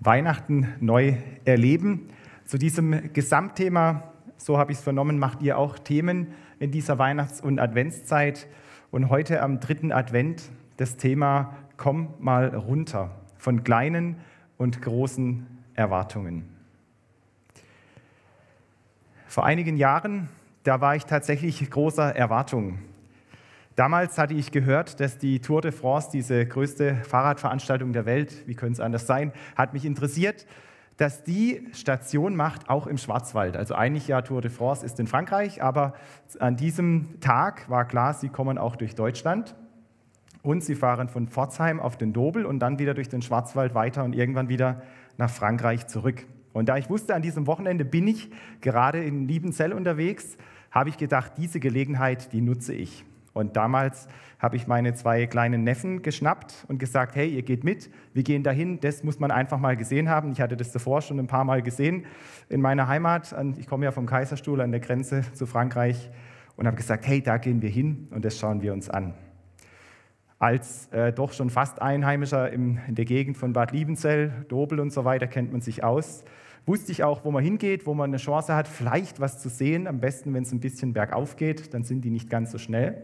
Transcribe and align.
Weihnachten 0.00 0.66
neu 0.80 1.14
erleben. 1.44 2.08
Zu 2.46 2.58
diesem 2.58 3.12
Gesamtthema, 3.12 4.12
so 4.38 4.58
habe 4.58 4.72
ich 4.72 4.78
es 4.78 4.84
vernommen, 4.84 5.18
macht 5.18 5.42
ihr 5.42 5.58
auch 5.58 5.78
Themen 5.78 6.28
in 6.58 6.70
dieser 6.70 6.98
Weihnachts- 6.98 7.40
und 7.40 7.58
Adventszeit. 7.58 8.48
Und 8.90 9.10
heute 9.10 9.42
am 9.42 9.60
dritten 9.60 9.92
Advent 9.92 10.50
das 10.78 10.96
Thema 10.96 11.54
Komm 11.76 12.14
mal 12.18 12.54
runter 12.54 13.10
von 13.36 13.62
kleinen 13.62 14.16
und 14.58 14.82
großen 14.82 15.46
Erwartungen. 15.74 16.44
Vor 19.26 19.44
einigen 19.46 19.76
Jahren, 19.76 20.28
da 20.64 20.80
war 20.80 20.96
ich 20.96 21.06
tatsächlich 21.06 21.70
großer 21.70 22.16
Erwartungen. 22.16 22.89
Damals 23.80 24.18
hatte 24.18 24.34
ich 24.34 24.52
gehört, 24.52 25.00
dass 25.00 25.16
die 25.16 25.40
Tour 25.40 25.62
de 25.62 25.72
France, 25.72 26.10
diese 26.12 26.44
größte 26.44 26.96
Fahrradveranstaltung 26.96 27.94
der 27.94 28.04
Welt, 28.04 28.46
wie 28.46 28.54
könnte 28.54 28.74
es 28.74 28.80
anders 28.80 29.06
sein, 29.06 29.32
hat 29.56 29.72
mich 29.72 29.86
interessiert, 29.86 30.44
dass 30.98 31.24
die 31.24 31.66
Station 31.72 32.36
macht, 32.36 32.68
auch 32.68 32.86
im 32.86 32.98
Schwarzwald. 32.98 33.56
Also 33.56 33.74
eigentlich 33.74 34.06
ja 34.06 34.20
Tour 34.20 34.42
de 34.42 34.50
France 34.50 34.84
ist 34.84 35.00
in 35.00 35.06
Frankreich, 35.06 35.62
aber 35.62 35.94
an 36.40 36.58
diesem 36.58 37.20
Tag 37.20 37.70
war 37.70 37.86
klar, 37.86 38.12
sie 38.12 38.28
kommen 38.28 38.58
auch 38.58 38.76
durch 38.76 38.94
Deutschland 38.94 39.56
und 40.42 40.62
sie 40.62 40.74
fahren 40.74 41.08
von 41.08 41.28
Pforzheim 41.28 41.80
auf 41.80 41.96
den 41.96 42.12
Dobel 42.12 42.44
und 42.44 42.58
dann 42.58 42.78
wieder 42.78 42.92
durch 42.92 43.08
den 43.08 43.22
Schwarzwald 43.22 43.74
weiter 43.74 44.04
und 44.04 44.14
irgendwann 44.14 44.50
wieder 44.50 44.82
nach 45.16 45.30
Frankreich 45.30 45.86
zurück. 45.86 46.26
Und 46.52 46.68
da 46.68 46.76
ich 46.76 46.90
wusste, 46.90 47.14
an 47.14 47.22
diesem 47.22 47.46
Wochenende 47.46 47.86
bin 47.86 48.06
ich 48.08 48.30
gerade 48.60 49.02
in 49.02 49.26
Liebenzell 49.26 49.72
unterwegs, 49.72 50.36
habe 50.70 50.90
ich 50.90 50.98
gedacht, 50.98 51.32
diese 51.38 51.60
Gelegenheit, 51.60 52.34
die 52.34 52.42
nutze 52.42 52.74
ich. 52.74 53.06
Und 53.32 53.56
damals 53.56 54.08
habe 54.38 54.56
ich 54.56 54.66
meine 54.66 54.94
zwei 54.94 55.26
kleinen 55.26 55.62
Neffen 55.62 56.02
geschnappt 56.02 56.64
und 56.68 56.78
gesagt, 56.78 57.14
hey, 57.14 57.28
ihr 57.28 57.42
geht 57.42 57.62
mit, 57.62 57.90
wir 58.12 58.22
gehen 58.22 58.42
dahin, 58.42 58.80
das 58.80 59.04
muss 59.04 59.20
man 59.20 59.30
einfach 59.30 59.58
mal 59.58 59.76
gesehen 59.76 60.08
haben. 60.08 60.32
Ich 60.32 60.40
hatte 60.40 60.56
das 60.56 60.72
davor 60.72 61.00
schon 61.02 61.18
ein 61.18 61.26
paar 61.26 61.44
Mal 61.44 61.62
gesehen 61.62 62.06
in 62.48 62.60
meiner 62.60 62.88
Heimat. 62.88 63.34
Ich 63.58 63.66
komme 63.66 63.84
ja 63.84 63.92
vom 63.92 64.06
Kaiserstuhl 64.06 64.60
an 64.60 64.72
der 64.72 64.80
Grenze 64.80 65.22
zu 65.32 65.46
Frankreich 65.46 66.10
und 66.56 66.66
habe 66.66 66.76
gesagt, 66.76 67.06
hey, 67.06 67.22
da 67.22 67.38
gehen 67.38 67.62
wir 67.62 67.70
hin 67.70 68.08
und 68.10 68.24
das 68.24 68.38
schauen 68.38 68.62
wir 68.62 68.72
uns 68.72 68.90
an. 68.90 69.14
Als 70.38 70.88
äh, 70.88 71.12
doch 71.12 71.32
schon 71.32 71.50
fast 71.50 71.82
Einheimischer 71.82 72.50
im, 72.50 72.78
in 72.88 72.94
der 72.94 73.04
Gegend 73.04 73.36
von 73.36 73.52
Bad 73.52 73.72
Liebenzell, 73.72 74.46
Dobel 74.48 74.80
und 74.80 74.90
so 74.90 75.04
weiter 75.04 75.26
kennt 75.26 75.52
man 75.52 75.60
sich 75.60 75.84
aus 75.84 76.24
wusste 76.66 76.92
ich 76.92 77.02
auch, 77.04 77.24
wo 77.24 77.30
man 77.30 77.42
hingeht, 77.42 77.86
wo 77.86 77.94
man 77.94 78.10
eine 78.10 78.18
Chance 78.18 78.54
hat, 78.54 78.68
vielleicht 78.68 79.20
was 79.20 79.40
zu 79.40 79.48
sehen. 79.48 79.86
Am 79.86 80.00
besten, 80.00 80.34
wenn 80.34 80.42
es 80.42 80.52
ein 80.52 80.60
bisschen 80.60 80.92
bergauf 80.92 81.36
geht, 81.36 81.74
dann 81.74 81.84
sind 81.84 82.02
die 82.04 82.10
nicht 82.10 82.30
ganz 82.30 82.52
so 82.52 82.58
schnell. 82.58 83.02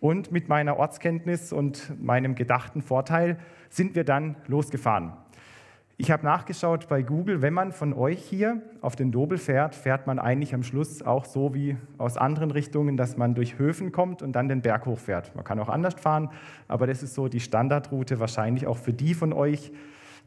Und 0.00 0.32
mit 0.32 0.48
meiner 0.48 0.78
Ortskenntnis 0.78 1.52
und 1.52 1.92
meinem 2.02 2.34
gedachten 2.34 2.82
Vorteil 2.82 3.38
sind 3.70 3.94
wir 3.94 4.04
dann 4.04 4.36
losgefahren. 4.46 5.12
Ich 5.98 6.10
habe 6.10 6.24
nachgeschaut 6.24 6.88
bei 6.88 7.02
Google, 7.02 7.42
wenn 7.42 7.54
man 7.54 7.70
von 7.70 7.92
euch 7.92 8.18
hier 8.20 8.60
auf 8.80 8.96
den 8.96 9.12
Dobel 9.12 9.38
fährt, 9.38 9.76
fährt 9.76 10.08
man 10.08 10.18
eigentlich 10.18 10.54
am 10.54 10.64
Schluss 10.64 11.02
auch 11.02 11.24
so 11.24 11.54
wie 11.54 11.76
aus 11.98 12.16
anderen 12.16 12.50
Richtungen, 12.50 12.96
dass 12.96 13.16
man 13.16 13.36
durch 13.36 13.58
Höfen 13.58 13.92
kommt 13.92 14.22
und 14.22 14.32
dann 14.32 14.48
den 14.48 14.62
Berg 14.62 14.86
hochfährt. 14.86 15.36
Man 15.36 15.44
kann 15.44 15.60
auch 15.60 15.68
anders 15.68 15.94
fahren, 15.94 16.30
aber 16.66 16.88
das 16.88 17.04
ist 17.04 17.14
so 17.14 17.28
die 17.28 17.38
Standardroute 17.38 18.18
wahrscheinlich 18.18 18.66
auch 18.66 18.78
für 18.78 18.92
die 18.92 19.14
von 19.14 19.32
euch, 19.32 19.70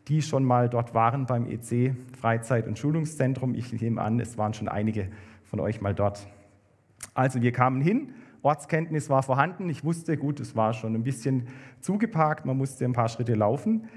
die 0.07 0.21
schon 0.21 0.43
mal 0.43 0.69
dort 0.69 0.93
waren 0.93 1.25
beim 1.25 1.47
EC 1.47 1.95
Freizeit- 2.19 2.67
und 2.67 2.77
Schulungszentrum. 2.77 3.55
Ich 3.55 3.73
nehme 3.73 4.01
an, 4.01 4.19
es 4.19 4.37
waren 4.37 4.53
schon 4.53 4.67
einige 4.67 5.09
von 5.43 5.59
euch 5.59 5.81
mal 5.81 5.95
dort. 5.95 6.27
Also 7.13 7.41
wir 7.41 7.51
kamen 7.51 7.81
hin, 7.81 8.13
Ortskenntnis 8.41 9.09
war 9.09 9.23
vorhanden. 9.23 9.69
Ich 9.69 9.83
wusste, 9.83 10.17
gut, 10.17 10.39
es 10.39 10.55
war 10.55 10.73
schon 10.73 10.93
ein 10.93 11.03
bisschen 11.03 11.47
zugeparkt, 11.81 12.45
man 12.45 12.57
musste 12.57 12.85
ein 12.85 12.93
paar 12.93 13.09
Schritte 13.09 13.33
laufen. 13.33 13.89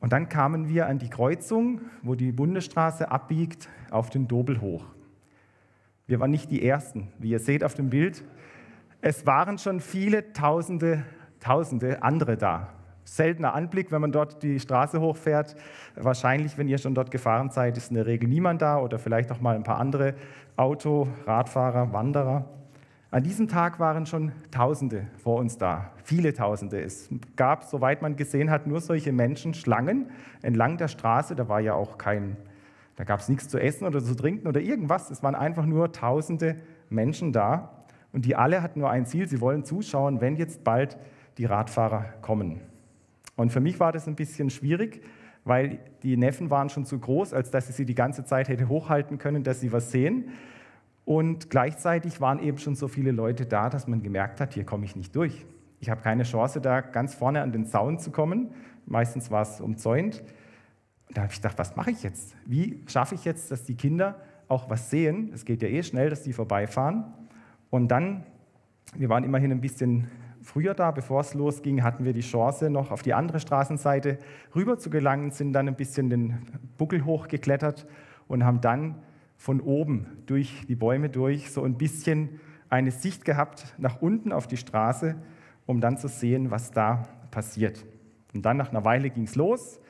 Und 0.00 0.12
dann 0.12 0.28
kamen 0.28 0.68
wir 0.68 0.86
an 0.86 0.98
die 0.98 1.08
Kreuzung, 1.08 1.82
wo 2.02 2.14
die 2.14 2.32
Bundesstraße 2.32 3.10
abbiegt, 3.10 3.68
auf 3.90 4.10
den 4.10 4.28
Dobel 4.28 4.60
hoch. 4.60 4.86
Wir 6.06 6.20
waren 6.20 6.30
nicht 6.30 6.50
die 6.50 6.66
Ersten, 6.66 7.08
wie 7.18 7.30
ihr 7.30 7.38
seht 7.38 7.64
auf 7.64 7.74
dem 7.74 7.90
Bild. 7.90 8.24
Es 9.00 9.26
waren 9.26 9.58
schon 9.58 9.80
viele 9.80 10.32
Tausende, 10.32 11.04
Tausende 11.40 12.02
andere 12.02 12.36
da 12.38 12.83
seltener 13.04 13.54
Anblick, 13.54 13.92
wenn 13.92 14.00
man 14.00 14.12
dort 14.12 14.42
die 14.42 14.58
Straße 14.58 15.00
hochfährt. 15.00 15.54
Wahrscheinlich, 15.94 16.58
wenn 16.58 16.68
ihr 16.68 16.78
schon 16.78 16.94
dort 16.94 17.10
gefahren 17.10 17.50
seid, 17.50 17.76
ist 17.76 17.90
in 17.90 17.96
der 17.96 18.06
Regel 18.06 18.28
niemand 18.28 18.62
da 18.62 18.78
oder 18.78 18.98
vielleicht 18.98 19.30
auch 19.30 19.40
mal 19.40 19.54
ein 19.54 19.62
paar 19.62 19.78
andere 19.78 20.14
Auto, 20.56 21.08
Radfahrer, 21.26 21.92
Wanderer. 21.92 22.44
An 23.10 23.22
diesem 23.22 23.46
Tag 23.46 23.78
waren 23.78 24.06
schon 24.06 24.32
Tausende 24.50 25.06
vor 25.22 25.38
uns 25.38 25.56
da, 25.56 25.92
viele 26.02 26.34
Tausende. 26.34 26.82
Es 26.82 27.08
gab, 27.36 27.62
soweit 27.62 28.02
man 28.02 28.16
gesehen 28.16 28.50
hat, 28.50 28.66
nur 28.66 28.80
solche 28.80 29.12
Menschenschlangen 29.12 30.10
entlang 30.42 30.78
der 30.78 30.88
Straße. 30.88 31.36
Da 31.36 31.48
war 31.48 31.60
ja 31.60 31.74
auch 31.74 31.96
kein, 31.96 32.36
da 32.96 33.04
gab 33.04 33.20
es 33.20 33.28
nichts 33.28 33.48
zu 33.48 33.60
essen 33.60 33.86
oder 33.86 34.02
zu 34.02 34.16
trinken 34.16 34.48
oder 34.48 34.60
irgendwas. 34.60 35.12
Es 35.12 35.22
waren 35.22 35.36
einfach 35.36 35.64
nur 35.64 35.92
Tausende 35.92 36.56
Menschen 36.90 37.32
da 37.32 37.84
und 38.12 38.24
die 38.24 38.34
alle 38.34 38.62
hatten 38.62 38.80
nur 38.80 38.90
ein 38.90 39.06
Ziel: 39.06 39.28
Sie 39.28 39.40
wollen 39.40 39.64
zuschauen, 39.64 40.20
wenn 40.20 40.34
jetzt 40.34 40.64
bald 40.64 40.98
die 41.38 41.44
Radfahrer 41.44 42.06
kommen. 42.20 42.60
Und 43.36 43.50
für 43.50 43.60
mich 43.60 43.80
war 43.80 43.92
das 43.92 44.06
ein 44.06 44.14
bisschen 44.14 44.50
schwierig, 44.50 45.02
weil 45.44 45.78
die 46.02 46.16
Neffen 46.16 46.50
waren 46.50 46.70
schon 46.70 46.84
zu 46.84 46.98
groß, 46.98 47.34
als 47.34 47.50
dass 47.50 47.68
ich 47.68 47.76
sie 47.76 47.84
die 47.84 47.94
ganze 47.94 48.24
Zeit 48.24 48.48
hätte 48.48 48.68
hochhalten 48.68 49.18
können, 49.18 49.42
dass 49.42 49.60
sie 49.60 49.72
was 49.72 49.90
sehen. 49.90 50.30
Und 51.04 51.50
gleichzeitig 51.50 52.20
waren 52.20 52.42
eben 52.42 52.58
schon 52.58 52.74
so 52.74 52.88
viele 52.88 53.10
Leute 53.10 53.44
da, 53.44 53.68
dass 53.68 53.86
man 53.86 54.02
gemerkt 54.02 54.40
hat, 54.40 54.54
hier 54.54 54.64
komme 54.64 54.86
ich 54.86 54.96
nicht 54.96 55.14
durch. 55.14 55.44
Ich 55.80 55.90
habe 55.90 56.00
keine 56.00 56.22
Chance, 56.22 56.60
da 56.62 56.80
ganz 56.80 57.14
vorne 57.14 57.42
an 57.42 57.52
den 57.52 57.66
Zaun 57.66 57.98
zu 57.98 58.10
kommen. 58.10 58.52
Meistens 58.86 59.30
war 59.30 59.42
es 59.42 59.60
umzäunt. 59.60 60.22
Und 61.08 61.16
da 61.16 61.22
habe 61.22 61.32
ich 61.32 61.38
gedacht, 61.38 61.58
was 61.58 61.76
mache 61.76 61.90
ich 61.90 62.02
jetzt? 62.02 62.34
Wie 62.46 62.82
schaffe 62.86 63.14
ich 63.14 63.24
jetzt, 63.26 63.50
dass 63.50 63.64
die 63.64 63.74
Kinder 63.74 64.20
auch 64.48 64.70
was 64.70 64.88
sehen? 64.88 65.30
Es 65.34 65.44
geht 65.44 65.60
ja 65.62 65.68
eh 65.68 65.82
schnell, 65.82 66.08
dass 66.08 66.22
die 66.22 66.32
vorbeifahren. 66.32 67.04
Und 67.68 67.88
dann, 67.88 68.24
wir 68.96 69.10
waren 69.10 69.24
immerhin 69.24 69.52
ein 69.52 69.60
bisschen 69.60 70.08
früher 70.44 70.74
da, 70.74 70.90
bevor 70.90 71.20
es 71.22 71.34
losging, 71.34 71.82
hatten 71.82 72.04
wir 72.04 72.12
die 72.12 72.20
Chance, 72.20 72.70
noch 72.70 72.90
auf 72.90 73.02
die 73.02 73.14
andere 73.14 73.40
Straßenseite 73.40 74.18
rüber 74.54 74.78
zu 74.78 74.90
gelangen, 74.90 75.30
sind 75.30 75.52
dann 75.52 75.66
ein 75.66 75.76
bisschen 75.76 76.10
den 76.10 76.46
Buckel 76.76 77.04
hochgeklettert 77.04 77.86
und 78.28 78.44
haben 78.44 78.60
dann 78.60 78.96
von 79.36 79.60
oben 79.60 80.06
durch 80.26 80.64
die 80.68 80.76
Bäume 80.76 81.08
durch 81.08 81.50
so 81.50 81.64
ein 81.64 81.76
bisschen 81.76 82.40
eine 82.68 82.90
Sicht 82.90 83.24
gehabt 83.24 83.74
nach 83.78 84.00
unten 84.00 84.32
auf 84.32 84.46
die 84.46 84.56
Straße, 84.56 85.16
um 85.66 85.80
dann 85.80 85.96
zu 85.96 86.08
sehen, 86.08 86.50
was 86.50 86.70
da 86.70 87.08
passiert. 87.30 87.84
Und 88.34 88.44
dann 88.44 88.56
nach 88.56 88.70
einer 88.70 88.84
Weile 88.84 89.10
ging 89.10 89.24
es 89.24 89.36
los. 89.36 89.80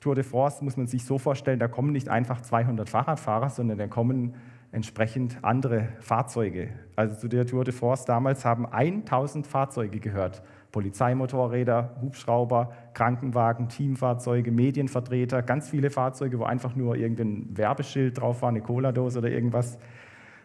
Tour 0.00 0.14
de 0.14 0.24
France 0.24 0.62
muss 0.62 0.76
man 0.76 0.86
sich 0.86 1.04
so 1.04 1.18
vorstellen, 1.18 1.58
da 1.58 1.68
kommen 1.68 1.92
nicht 1.92 2.08
einfach 2.08 2.40
200 2.40 2.88
Fahrradfahrer, 2.88 3.48
sondern 3.48 3.78
da 3.78 3.86
kommen 3.86 4.34
entsprechend 4.76 5.38
andere 5.40 5.88
Fahrzeuge. 6.00 6.68
Also 6.96 7.16
zu 7.16 7.28
der 7.28 7.46
Tour 7.46 7.64
de 7.64 7.72
France 7.72 8.04
damals 8.06 8.44
haben 8.44 8.66
1000 8.66 9.46
Fahrzeuge 9.46 10.00
gehört. 10.00 10.42
Polizeimotorräder, 10.70 11.96
Hubschrauber, 12.02 12.72
Krankenwagen, 12.92 13.70
Teamfahrzeuge, 13.70 14.52
Medienvertreter, 14.52 15.40
ganz 15.40 15.70
viele 15.70 15.88
Fahrzeuge, 15.88 16.38
wo 16.38 16.44
einfach 16.44 16.76
nur 16.76 16.94
irgendein 16.94 17.56
Werbeschild 17.56 18.20
drauf 18.20 18.42
war, 18.42 18.50
eine 18.50 18.60
Cola-Dose 18.60 19.20
oder 19.20 19.30
irgendwas. 19.30 19.78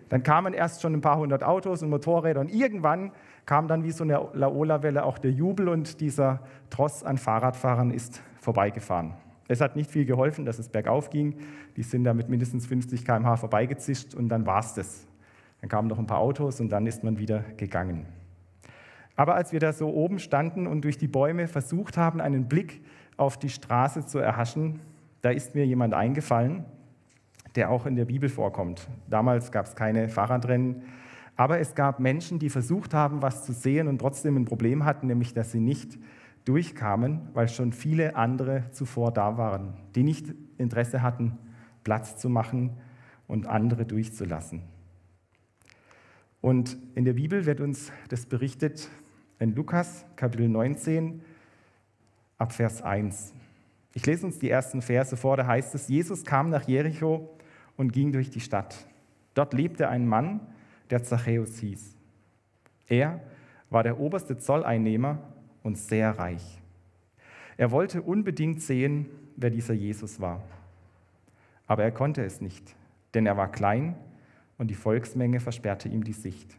Dann 0.08 0.24
kamen 0.24 0.54
erst 0.54 0.82
schon 0.82 0.94
ein 0.94 1.02
paar 1.02 1.18
hundert 1.18 1.44
Autos 1.44 1.84
und 1.84 1.90
Motorräder 1.90 2.40
und 2.40 2.54
irgendwann 2.54 3.12
kam 3.46 3.68
dann 3.68 3.84
wie 3.84 3.92
so 3.92 4.06
eine 4.06 4.30
Laola-Welle 4.32 5.04
auch 5.04 5.18
der 5.18 5.32
Jubel 5.32 5.68
und 5.68 6.00
dieser 6.00 6.40
Tross 6.70 7.04
an 7.04 7.18
Fahrradfahrern 7.18 7.92
ist 7.92 8.22
vorbeigefahren. 8.40 9.14
Es 9.52 9.60
hat 9.60 9.76
nicht 9.76 9.92
viel 9.92 10.06
geholfen, 10.06 10.46
dass 10.46 10.60
es 10.60 10.70
bergauf 10.70 11.10
ging. 11.10 11.36
Die 11.76 11.84
sind 11.84 12.06
da 12.06 12.14
mit 12.14 12.30
mindestens 12.30 12.68
50 12.68 13.04
km/h 13.04 13.36
vorbeigezischt 13.36 14.16
und 14.16 14.30
dann 14.30 14.46
war 14.46 14.60
es 14.60 14.76
das. 14.76 15.06
Dann 15.60 15.70
kamen 15.70 15.90
noch 15.90 16.00
ein 16.00 16.08
paar 16.08 16.20
Autos 16.20 16.62
und 16.62 16.70
dann 16.70 16.88
ist 16.88 17.04
man 17.04 17.20
wieder 17.20 17.44
gegangen. 17.58 18.06
Aber 19.18 19.36
als 19.36 19.52
wir 19.52 19.60
da 19.60 19.74
so 19.74 19.90
oben 19.90 20.20
standen 20.20 20.68
und 20.68 20.86
durch 20.86 20.98
die 20.98 21.10
Bäume 21.10 21.48
versucht 21.48 21.98
haben, 21.98 22.22
einen 22.22 22.48
Blick 22.48 22.82
auf 23.18 23.38
die 23.38 23.50
Straße 23.50 24.06
zu 24.06 24.20
erhaschen, 24.20 24.80
da 25.22 25.32
ist 25.32 25.54
mir 25.54 25.66
jemand 25.66 25.94
eingefallen, 25.94 26.64
der 27.56 27.72
auch 27.72 27.86
in 27.86 27.98
der 27.98 28.06
Bibel 28.06 28.30
vorkommt. 28.30 28.88
Damals 29.10 29.52
gab 29.52 29.66
es 29.66 29.76
keine 29.76 30.08
Fahrradrennen, 30.08 30.84
aber 31.36 31.60
es 31.60 31.76
gab 31.76 32.00
Menschen, 32.00 32.40
die 32.40 32.50
versucht 32.50 32.94
haben, 32.94 33.22
was 33.22 33.44
zu 33.44 33.52
sehen 33.52 33.90
und 33.90 34.00
trotzdem 34.00 34.38
ein 34.38 34.46
Problem 34.46 34.86
hatten, 34.86 35.08
nämlich 35.08 35.34
dass 35.34 35.52
sie 35.52 35.60
nicht 35.60 36.00
durchkamen, 36.46 37.30
weil 37.34 37.48
schon 37.50 37.74
viele 37.74 38.16
andere 38.16 38.66
zuvor 38.72 39.12
da 39.12 39.38
waren, 39.38 39.74
die 39.96 40.04
nicht 40.04 40.34
Interesse 40.58 41.02
hatten, 41.02 41.38
Platz 41.84 42.18
zu 42.18 42.30
machen 42.30 42.78
und 43.28 43.48
andere 43.48 43.86
durchzulassen. 43.86 44.64
Und 46.42 46.78
in 46.96 47.06
der 47.06 47.14
Bibel 47.14 47.46
wird 47.46 47.62
uns 47.62 47.92
das 48.10 48.26
berichtet 48.26 48.90
in 49.40 49.56
Lukas 49.56 50.06
Kapitel 50.16 50.50
19 50.50 51.22
ab 52.38 52.52
Vers 52.52 52.82
1. 52.82 53.34
Ich 53.94 54.06
lese 54.06 54.26
uns 54.26 54.40
die 54.40 54.50
ersten 54.50 54.82
Verse 54.82 55.16
vor, 55.18 55.38
da 55.38 55.46
heißt 55.46 55.76
es, 55.76 55.88
Jesus 55.88 56.24
kam 56.24 56.50
nach 56.50 56.68
Jericho 56.68 57.30
und 57.78 57.94
ging 57.94 58.12
durch 58.12 58.30
die 58.30 58.40
Stadt. 58.40 58.88
Dort 59.34 59.54
lebte 59.54 59.90
ein 59.90 60.08
Mann, 60.08 60.40
der 60.90 61.04
Zachäus 61.04 61.58
hieß. 61.60 61.96
Er 62.88 63.22
war 63.70 63.84
der 63.84 64.00
oberste 64.00 64.38
Zolleinnehmer 64.38 65.20
und 65.64 65.78
sehr 65.78 66.18
reich. 66.18 66.62
Er 67.58 67.72
wollte 67.72 68.02
unbedingt 68.02 68.62
sehen, 68.62 69.08
wer 69.36 69.50
dieser 69.50 69.74
Jesus 69.74 70.20
war. 70.20 70.42
Aber 71.68 71.84
er 71.84 71.92
konnte 71.92 72.24
es 72.24 72.42
nicht, 72.42 72.76
denn 73.14 73.26
er 73.26 73.38
war 73.38 73.52
klein 73.52 73.96
und 74.58 74.70
die 74.70 74.76
Volksmenge 74.76 75.40
versperrte 75.40 75.90
ihm 75.90 76.04
die 76.04 76.14
Sicht. 76.14 76.58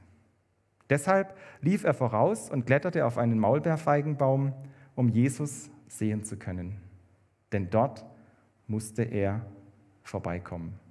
Deshalb 0.91 1.37
lief 1.61 1.85
er 1.85 1.95
voraus 1.95 2.51
und 2.51 2.67
kletterte 2.67 3.07
auf 3.07 3.19
einen 3.19 3.39
Maulbeerfeigenbaum, 3.39 4.53
um 4.95 5.09
Jesus 5.09 5.71
sehen 5.89 6.25
zu 6.25 6.37
können. 6.37 6.77
Denn 7.53 7.71
dort 7.71 8.05
musste 8.67 9.03
er 9.03 9.47
vorbeikommen. 10.03 10.82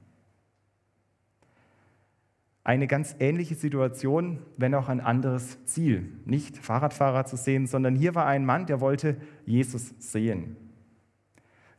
Eine 2.64 2.86
ganz 2.86 3.16
ähnliche 3.20 3.56
Situation, 3.56 4.40
wenn 4.58 4.76
auch 4.76 4.88
ein 4.88 5.00
anderes 5.00 5.66
Ziel. 5.66 6.12
Nicht 6.26 6.58
Fahrradfahrer 6.58 7.26
zu 7.26 7.36
sehen, 7.36 7.66
sondern 7.66 7.96
hier 7.96 8.14
war 8.14 8.28
ein 8.28 8.46
Mann, 8.46 8.68
der 8.68 8.80
wollte 8.80 9.18
Jesus 9.46 9.96
sehen. 9.98 10.58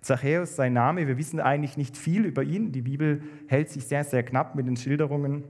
Zachäus, 0.01 0.57
sein 0.57 0.73
Name, 0.73 1.07
wir 1.07 1.17
wissen 1.17 1.39
eigentlich 1.39 1.77
nicht 1.77 1.97
viel 1.97 2.25
über 2.25 2.43
ihn. 2.43 2.73
Die 2.73 2.83
Bibel 2.83 3.23
hält 3.47 3.71
sich 3.71 3.85
sehr, 3.85 4.03
sehr 4.03 4.25
knapp 4.25 4.57
mit 4.57 4.67
den 4.67 4.77
Schilderungen. 4.77 5.45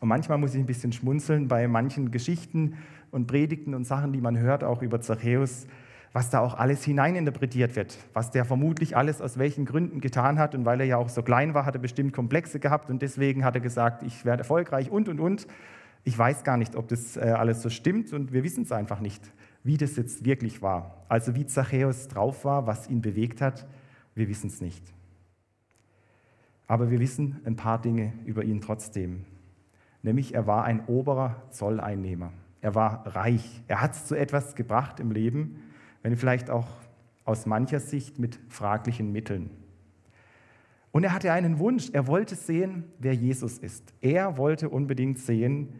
Und 0.00 0.08
manchmal 0.08 0.38
muss 0.38 0.54
ich 0.54 0.60
ein 0.60 0.66
bisschen 0.66 0.92
schmunzeln 0.92 1.46
bei 1.46 1.68
manchen 1.68 2.10
Geschichten 2.10 2.74
und 3.12 3.28
Predigten 3.28 3.72
und 3.74 3.84
Sachen, 3.84 4.12
die 4.12 4.20
man 4.20 4.36
hört, 4.36 4.64
auch 4.64 4.82
über 4.82 5.00
Zachäus, 5.00 5.68
was 6.12 6.30
da 6.30 6.40
auch 6.40 6.54
alles 6.54 6.84
hineininterpretiert 6.84 7.74
wird, 7.74 7.98
was 8.12 8.30
der 8.30 8.44
vermutlich 8.44 8.96
alles 8.96 9.20
aus 9.20 9.38
welchen 9.38 9.64
Gründen 9.64 10.00
getan 10.00 10.38
hat. 10.38 10.54
Und 10.54 10.64
weil 10.64 10.80
er 10.80 10.86
ja 10.86 10.96
auch 10.96 11.08
so 11.08 11.22
klein 11.22 11.54
war, 11.54 11.64
hat 11.64 11.74
er 11.74 11.80
bestimmt 11.80 12.12
Komplexe 12.12 12.60
gehabt 12.60 12.90
und 12.90 13.02
deswegen 13.02 13.44
hat 13.44 13.54
er 13.54 13.60
gesagt, 13.60 14.02
ich 14.02 14.24
werde 14.24 14.40
erfolgreich 14.40 14.90
und, 14.90 15.08
und, 15.08 15.20
und. 15.20 15.46
Ich 16.04 16.18
weiß 16.18 16.44
gar 16.44 16.56
nicht, 16.56 16.74
ob 16.76 16.88
das 16.88 17.16
äh, 17.16 17.20
alles 17.20 17.62
so 17.62 17.70
stimmt 17.70 18.12
und 18.12 18.32
wir 18.32 18.42
wissen 18.42 18.64
es 18.64 18.72
einfach 18.72 19.00
nicht 19.00 19.22
wie 19.64 19.76
das 19.76 19.96
jetzt 19.96 20.24
wirklich 20.24 20.62
war. 20.62 21.04
Also 21.08 21.34
wie 21.34 21.46
Zachäus 21.46 22.08
drauf 22.08 22.44
war, 22.44 22.66
was 22.66 22.88
ihn 22.88 23.00
bewegt 23.00 23.40
hat, 23.40 23.66
wir 24.14 24.28
wissen 24.28 24.48
es 24.48 24.60
nicht. 24.60 24.82
Aber 26.66 26.90
wir 26.90 27.00
wissen 27.00 27.40
ein 27.44 27.56
paar 27.56 27.80
Dinge 27.80 28.12
über 28.24 28.44
ihn 28.44 28.60
trotzdem. 28.60 29.24
Nämlich 30.02 30.34
er 30.34 30.46
war 30.46 30.64
ein 30.64 30.86
oberer 30.86 31.42
Zolleinnehmer. 31.50 32.32
Er 32.60 32.74
war 32.74 33.06
reich. 33.14 33.62
Er 33.68 33.80
hat 33.80 33.92
es 33.92 34.06
zu 34.06 34.14
etwas 34.14 34.54
gebracht 34.54 35.00
im 35.00 35.10
Leben, 35.10 35.62
wenn 36.02 36.16
vielleicht 36.16 36.50
auch 36.50 36.68
aus 37.24 37.46
mancher 37.46 37.80
Sicht 37.80 38.18
mit 38.18 38.38
fraglichen 38.48 39.12
Mitteln. 39.12 39.50
Und 40.90 41.04
er 41.04 41.14
hatte 41.14 41.32
einen 41.32 41.58
Wunsch. 41.58 41.90
Er 41.92 42.06
wollte 42.06 42.34
sehen, 42.34 42.84
wer 42.98 43.14
Jesus 43.14 43.58
ist. 43.58 43.94
Er 44.00 44.36
wollte 44.36 44.68
unbedingt 44.68 45.18
sehen, 45.18 45.70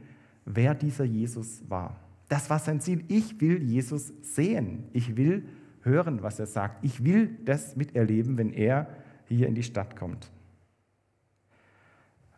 wer 0.44 0.74
dieser 0.74 1.04
Jesus 1.04 1.62
war. 1.68 2.00
Das 2.28 2.48
war 2.48 2.58
sein 2.58 2.80
Ziel. 2.80 3.04
Ich 3.08 3.40
will 3.40 3.62
Jesus 3.62 4.12
sehen. 4.22 4.84
Ich 4.92 5.16
will 5.16 5.46
hören, 5.82 6.22
was 6.22 6.38
er 6.38 6.46
sagt. 6.46 6.84
Ich 6.84 7.04
will 7.04 7.36
das 7.44 7.76
miterleben, 7.76 8.38
wenn 8.38 8.52
er 8.52 8.88
hier 9.26 9.48
in 9.48 9.54
die 9.54 9.62
Stadt 9.62 9.96
kommt. 9.96 10.30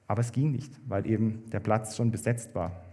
Aber 0.07 0.21
es 0.21 0.33
ging 0.33 0.51
nicht, 0.51 0.73
weil 0.87 1.07
eben 1.07 1.49
der 1.51 1.61
Platz 1.61 1.97
schon 1.97 2.11
besetzt 2.11 2.55
war. 2.55 2.84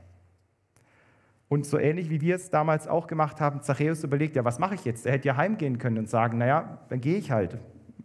Und 1.51 1.65
so 1.65 1.77
ähnlich 1.77 2.09
wie 2.09 2.21
wir 2.21 2.37
es 2.37 2.49
damals 2.49 2.87
auch 2.87 3.07
gemacht 3.07 3.41
haben, 3.41 3.61
Zachäus 3.61 4.05
überlegt, 4.05 4.37
ja, 4.37 4.45
was 4.45 4.57
mache 4.57 4.75
ich 4.75 4.85
jetzt? 4.85 5.05
Er 5.05 5.11
hätte 5.11 5.27
ja 5.27 5.35
heimgehen 5.35 5.79
können 5.79 5.97
und 5.97 6.09
sagen, 6.09 6.37
naja, 6.37 6.79
dann 6.87 7.01
gehe 7.01 7.17
ich 7.17 7.29
halt. 7.29 7.57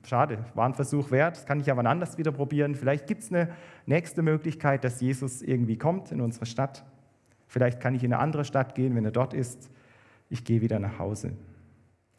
Schade, 0.05 0.45
war 0.55 0.67
ein 0.67 0.75
Versuch 0.75 1.13
wert, 1.13 1.37
das 1.37 1.47
kann 1.47 1.61
ich 1.61 1.69
wann 1.69 1.87
anders 1.87 2.19
wieder 2.19 2.33
probieren. 2.33 2.75
Vielleicht 2.75 3.07
gibt 3.07 3.23
es 3.23 3.31
eine 3.31 3.53
nächste 3.87 4.23
Möglichkeit, 4.23 4.83
dass 4.83 5.01
Jesus 5.01 5.43
irgendwie 5.43 5.79
kommt 5.79 6.11
in 6.11 6.21
unsere 6.21 6.45
Stadt. 6.45 6.85
Vielleicht 7.47 7.79
kann 7.79 7.95
ich 7.95 8.03
in 8.03 8.13
eine 8.13 8.21
andere 8.21 8.45
Stadt 8.45 8.75
gehen, 8.75 8.97
wenn 8.97 9.05
er 9.05 9.13
dort 9.13 9.33
ist. 9.33 9.71
Ich 10.29 10.45
gehe 10.45 10.61
wieder 10.61 10.81
nach 10.81 10.99
Hause. 10.99 11.31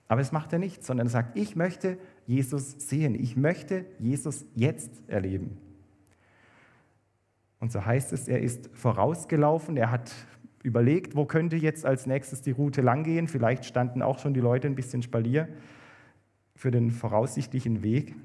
Aber 0.07 0.21
es 0.21 0.31
macht 0.31 0.53
er 0.53 0.59
nicht, 0.59 0.85
sondern 0.85 1.07
er 1.07 1.11
sagt, 1.11 1.37
ich 1.37 1.57
möchte 1.57 1.97
Jesus 2.25 2.71
sehen. 2.87 3.15
Ich 3.15 3.35
möchte 3.35 3.83
Jesus 3.99 4.45
jetzt 4.55 5.03
erleben. 5.09 5.57
Und 7.59 7.73
so 7.73 7.85
heißt 7.85 8.13
es, 8.13 8.29
er 8.29 8.39
ist 8.41 8.69
vorausgelaufen, 8.71 9.75
er 9.75 9.91
hat 9.91 10.09
überlegt, 10.67 11.15
wo 11.15 11.25
könnte 11.25 11.55
jetzt 11.55 11.85
als 11.85 12.05
nächstes 12.05 12.41
die 12.41 12.51
Route 12.51 12.81
langgehen. 12.81 13.27
Vielleicht 13.27 13.65
standen 13.65 14.01
auch 14.01 14.19
schon 14.19 14.33
die 14.33 14.39
Leute 14.39 14.67
ein 14.67 14.75
bisschen 14.75 15.01
Spalier 15.01 15.47
für 16.55 16.71
den 16.71 16.91
voraussichtlichen 16.91 17.81
Weg. 17.81 18.15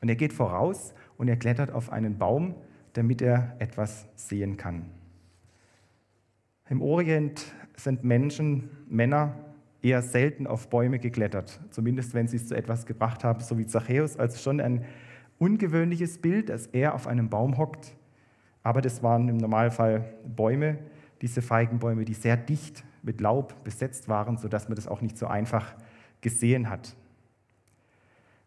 Und 0.00 0.08
er 0.08 0.16
geht 0.16 0.32
voraus 0.32 0.94
und 1.16 1.28
er 1.28 1.36
klettert 1.36 1.70
auf 1.70 1.92
einen 1.92 2.18
Baum, 2.18 2.54
damit 2.94 3.20
er 3.20 3.56
etwas 3.58 4.08
sehen 4.16 4.56
kann. 4.56 4.86
Im 6.68 6.82
Orient 6.82 7.44
sind 7.76 8.04
Menschen, 8.04 8.70
Männer, 8.88 9.34
eher 9.82 10.02
selten 10.02 10.46
auf 10.46 10.68
Bäume 10.68 10.98
geklettert, 10.98 11.60
zumindest 11.70 12.14
wenn 12.14 12.26
sie 12.26 12.36
es 12.36 12.48
zu 12.48 12.56
etwas 12.56 12.86
gebracht 12.86 13.22
haben, 13.22 13.40
so 13.40 13.58
wie 13.58 13.66
Zachäus. 13.66 14.16
Also 14.16 14.38
schon 14.38 14.60
ein 14.60 14.84
ungewöhnliches 15.38 16.18
Bild, 16.18 16.48
dass 16.48 16.66
er 16.66 16.94
auf 16.94 17.06
einem 17.06 17.28
Baum 17.28 17.58
hockt. 17.58 17.94
Aber 18.62 18.80
das 18.80 19.02
waren 19.02 19.28
im 19.28 19.36
Normalfall 19.36 20.14
Bäume, 20.24 20.78
diese 21.22 21.42
Feigenbäume, 21.42 22.04
die 22.04 22.14
sehr 22.14 22.36
dicht 22.36 22.84
mit 23.02 23.20
Laub 23.20 23.64
besetzt 23.64 24.08
waren, 24.08 24.36
sodass 24.36 24.68
man 24.68 24.76
das 24.76 24.86
auch 24.86 25.00
nicht 25.00 25.18
so 25.18 25.26
einfach 25.26 25.74
gesehen 26.20 26.68
hat. 26.68 26.96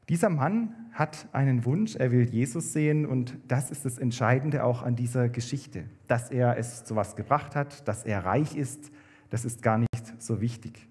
Dieser 0.10 0.30
Mann 0.30 0.76
hat 0.92 1.30
einen 1.32 1.64
Wunsch, 1.64 1.96
er 1.96 2.12
will 2.12 2.28
Jesus 2.30 2.74
sehen 2.74 3.06
und 3.06 3.38
das 3.48 3.72
ist 3.72 3.86
das 3.86 3.98
Entscheidende 3.98 4.64
auch 4.64 4.84
an 4.84 4.96
dieser 4.96 5.30
Geschichte. 5.30 5.86
Dass 6.08 6.32
er 6.32 6.58
es 6.58 6.84
zu 6.84 6.96
was 6.96 7.16
gebracht 7.16 7.56
hat, 7.56 7.88
dass 7.88 8.04
er 8.04 8.26
reich 8.26 8.56
ist, 8.56 8.92
das 9.30 9.46
ist 9.46 9.62
gar 9.62 9.78
nicht 9.78 10.22
so 10.22 10.42
wichtig. 10.42 10.88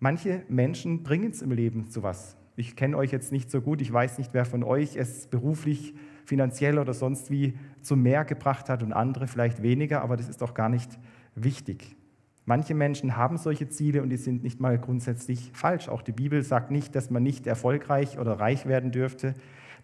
Manche 0.00 0.42
Menschen 0.48 1.02
bringen 1.02 1.30
es 1.30 1.42
im 1.42 1.52
Leben 1.52 1.90
zu 1.90 2.02
was. 2.02 2.36
Ich 2.56 2.74
kenne 2.74 2.96
euch 2.96 3.12
jetzt 3.12 3.30
nicht 3.30 3.50
so 3.50 3.60
gut, 3.60 3.80
ich 3.80 3.92
weiß 3.92 4.18
nicht, 4.18 4.34
wer 4.34 4.44
von 4.44 4.64
euch 4.64 4.96
es 4.96 5.28
beruflich, 5.28 5.94
finanziell 6.30 6.78
oder 6.78 6.94
sonst 6.94 7.28
wie 7.32 7.58
zu 7.82 7.96
mehr 7.96 8.24
gebracht 8.24 8.68
hat 8.68 8.84
und 8.84 8.92
andere 8.92 9.26
vielleicht 9.26 9.62
weniger, 9.62 10.00
aber 10.00 10.16
das 10.16 10.28
ist 10.28 10.40
doch 10.40 10.54
gar 10.54 10.68
nicht 10.68 10.96
wichtig. 11.34 11.96
Manche 12.44 12.72
Menschen 12.72 13.16
haben 13.16 13.36
solche 13.36 13.68
Ziele 13.68 14.00
und 14.00 14.10
die 14.10 14.16
sind 14.16 14.44
nicht 14.44 14.60
mal 14.60 14.78
grundsätzlich 14.78 15.50
falsch. 15.52 15.88
Auch 15.88 16.02
die 16.02 16.12
Bibel 16.12 16.44
sagt 16.44 16.70
nicht, 16.70 16.94
dass 16.94 17.10
man 17.10 17.24
nicht 17.24 17.48
erfolgreich 17.48 18.16
oder 18.16 18.34
reich 18.34 18.66
werden 18.66 18.92
dürfte. 18.92 19.34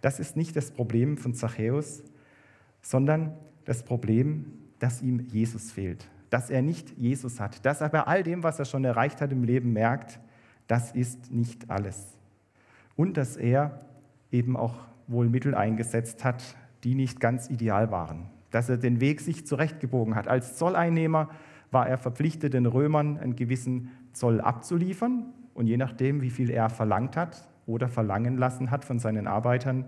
Das 0.00 0.20
ist 0.20 0.36
nicht 0.36 0.54
das 0.54 0.70
Problem 0.70 1.18
von 1.18 1.34
Zachäus, 1.34 2.04
sondern 2.80 3.34
das 3.64 3.82
Problem, 3.82 4.52
dass 4.78 5.02
ihm 5.02 5.26
Jesus 5.26 5.72
fehlt, 5.72 6.08
dass 6.30 6.48
er 6.48 6.62
nicht 6.62 6.96
Jesus 6.96 7.40
hat, 7.40 7.66
dass 7.66 7.80
er 7.80 7.88
bei 7.88 8.02
all 8.02 8.22
dem, 8.22 8.44
was 8.44 8.60
er 8.60 8.66
schon 8.66 8.84
erreicht 8.84 9.20
hat 9.20 9.32
im 9.32 9.42
Leben, 9.42 9.72
merkt, 9.72 10.20
das 10.68 10.92
ist 10.92 11.32
nicht 11.32 11.70
alles. 11.70 12.16
Und 12.94 13.16
dass 13.16 13.36
er 13.36 13.80
eben 14.30 14.56
auch 14.56 14.86
wohl 15.08 15.28
Mittel 15.28 15.54
eingesetzt 15.54 16.24
hat, 16.24 16.56
die 16.84 16.94
nicht 16.94 17.20
ganz 17.20 17.48
ideal 17.50 17.90
waren. 17.90 18.26
Dass 18.50 18.68
er 18.68 18.76
den 18.76 19.00
Weg 19.00 19.20
sich 19.20 19.46
zurechtgebogen 19.46 20.14
hat. 20.14 20.28
Als 20.28 20.56
Zolleinnehmer 20.56 21.30
war 21.70 21.88
er 21.88 21.98
verpflichtet, 21.98 22.54
den 22.54 22.66
Römern 22.66 23.18
einen 23.18 23.36
gewissen 23.36 23.90
Zoll 24.12 24.40
abzuliefern. 24.40 25.26
Und 25.54 25.66
je 25.66 25.76
nachdem, 25.76 26.22
wie 26.22 26.30
viel 26.30 26.50
er 26.50 26.70
verlangt 26.70 27.16
hat 27.16 27.48
oder 27.66 27.88
verlangen 27.88 28.36
lassen 28.36 28.70
hat 28.70 28.84
von 28.84 28.98
seinen 28.98 29.26
Arbeitern, 29.26 29.86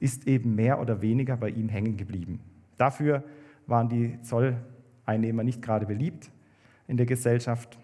ist 0.00 0.26
eben 0.26 0.54
mehr 0.54 0.80
oder 0.80 1.02
weniger 1.02 1.36
bei 1.36 1.50
ihm 1.50 1.68
hängen 1.68 1.96
geblieben. 1.96 2.40
Dafür 2.78 3.22
waren 3.66 3.88
die 3.88 4.20
Zolleinnehmer 4.22 5.44
nicht 5.44 5.62
gerade 5.62 5.86
beliebt 5.86 6.30
in 6.88 6.96
der 6.96 7.06
Gesellschaft, 7.06 7.78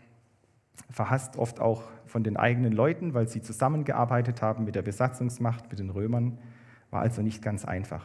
verhasst 0.90 1.37
oft 1.37 1.61
auch 1.61 1.85
von 2.07 2.25
den 2.25 2.37
eigenen 2.37 2.73
Leuten, 2.73 3.14
weil 3.14 3.28
sie 3.28 3.43
zusammengearbeitet 3.43 4.43
haben 4.43 4.64
mit 4.64 4.75
der 4.75 4.83
Besatzungsmacht, 4.83 5.71
mit 5.71 5.78
den 5.78 5.90
Römern, 5.90 6.38
war 6.97 7.03
also 7.03 7.21
nicht 7.21 7.43
ganz 7.43 7.67
einfach. 7.67 8.03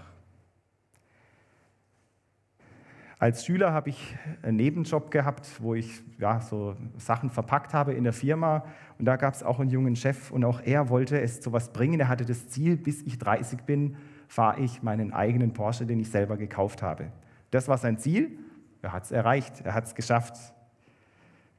Als 3.19 3.45
Schüler 3.45 3.71
habe 3.71 3.89
ich 3.89 4.17
einen 4.41 4.57
Nebenjob 4.57 5.11
gehabt, 5.11 5.47
wo 5.61 5.75
ich 5.75 6.01
ja, 6.17 6.41
so 6.41 6.75
Sachen 6.97 7.29
verpackt 7.29 7.73
habe 7.73 7.93
in 7.93 8.03
der 8.03 8.11
Firma. 8.11 8.65
Und 8.99 9.05
da 9.05 9.15
gab 9.15 9.33
es 9.33 9.43
auch 9.43 9.61
einen 9.61 9.69
jungen 9.69 9.95
Chef 9.95 10.29
und 10.29 10.43
auch 10.43 10.59
er 10.59 10.89
wollte 10.89 11.21
es 11.21 11.39
zu 11.39 11.53
was 11.53 11.71
bringen. 11.71 12.01
Er 12.01 12.09
hatte 12.09 12.25
das 12.25 12.49
Ziel, 12.49 12.75
bis 12.75 13.01
ich 13.03 13.17
30 13.17 13.61
bin, 13.61 13.95
fahre 14.27 14.59
ich 14.59 14.83
meinen 14.83 15.13
eigenen 15.13 15.53
Porsche, 15.53 15.85
den 15.85 16.01
ich 16.01 16.09
selber 16.09 16.35
gekauft 16.35 16.81
habe. 16.81 17.13
Das 17.51 17.69
war 17.69 17.77
sein 17.77 17.97
Ziel. 17.97 18.39
Er 18.81 18.91
hat 18.91 19.05
es 19.05 19.11
erreicht, 19.11 19.61
er 19.63 19.73
hat 19.73 19.85
es 19.85 19.95
geschafft. 19.95 20.35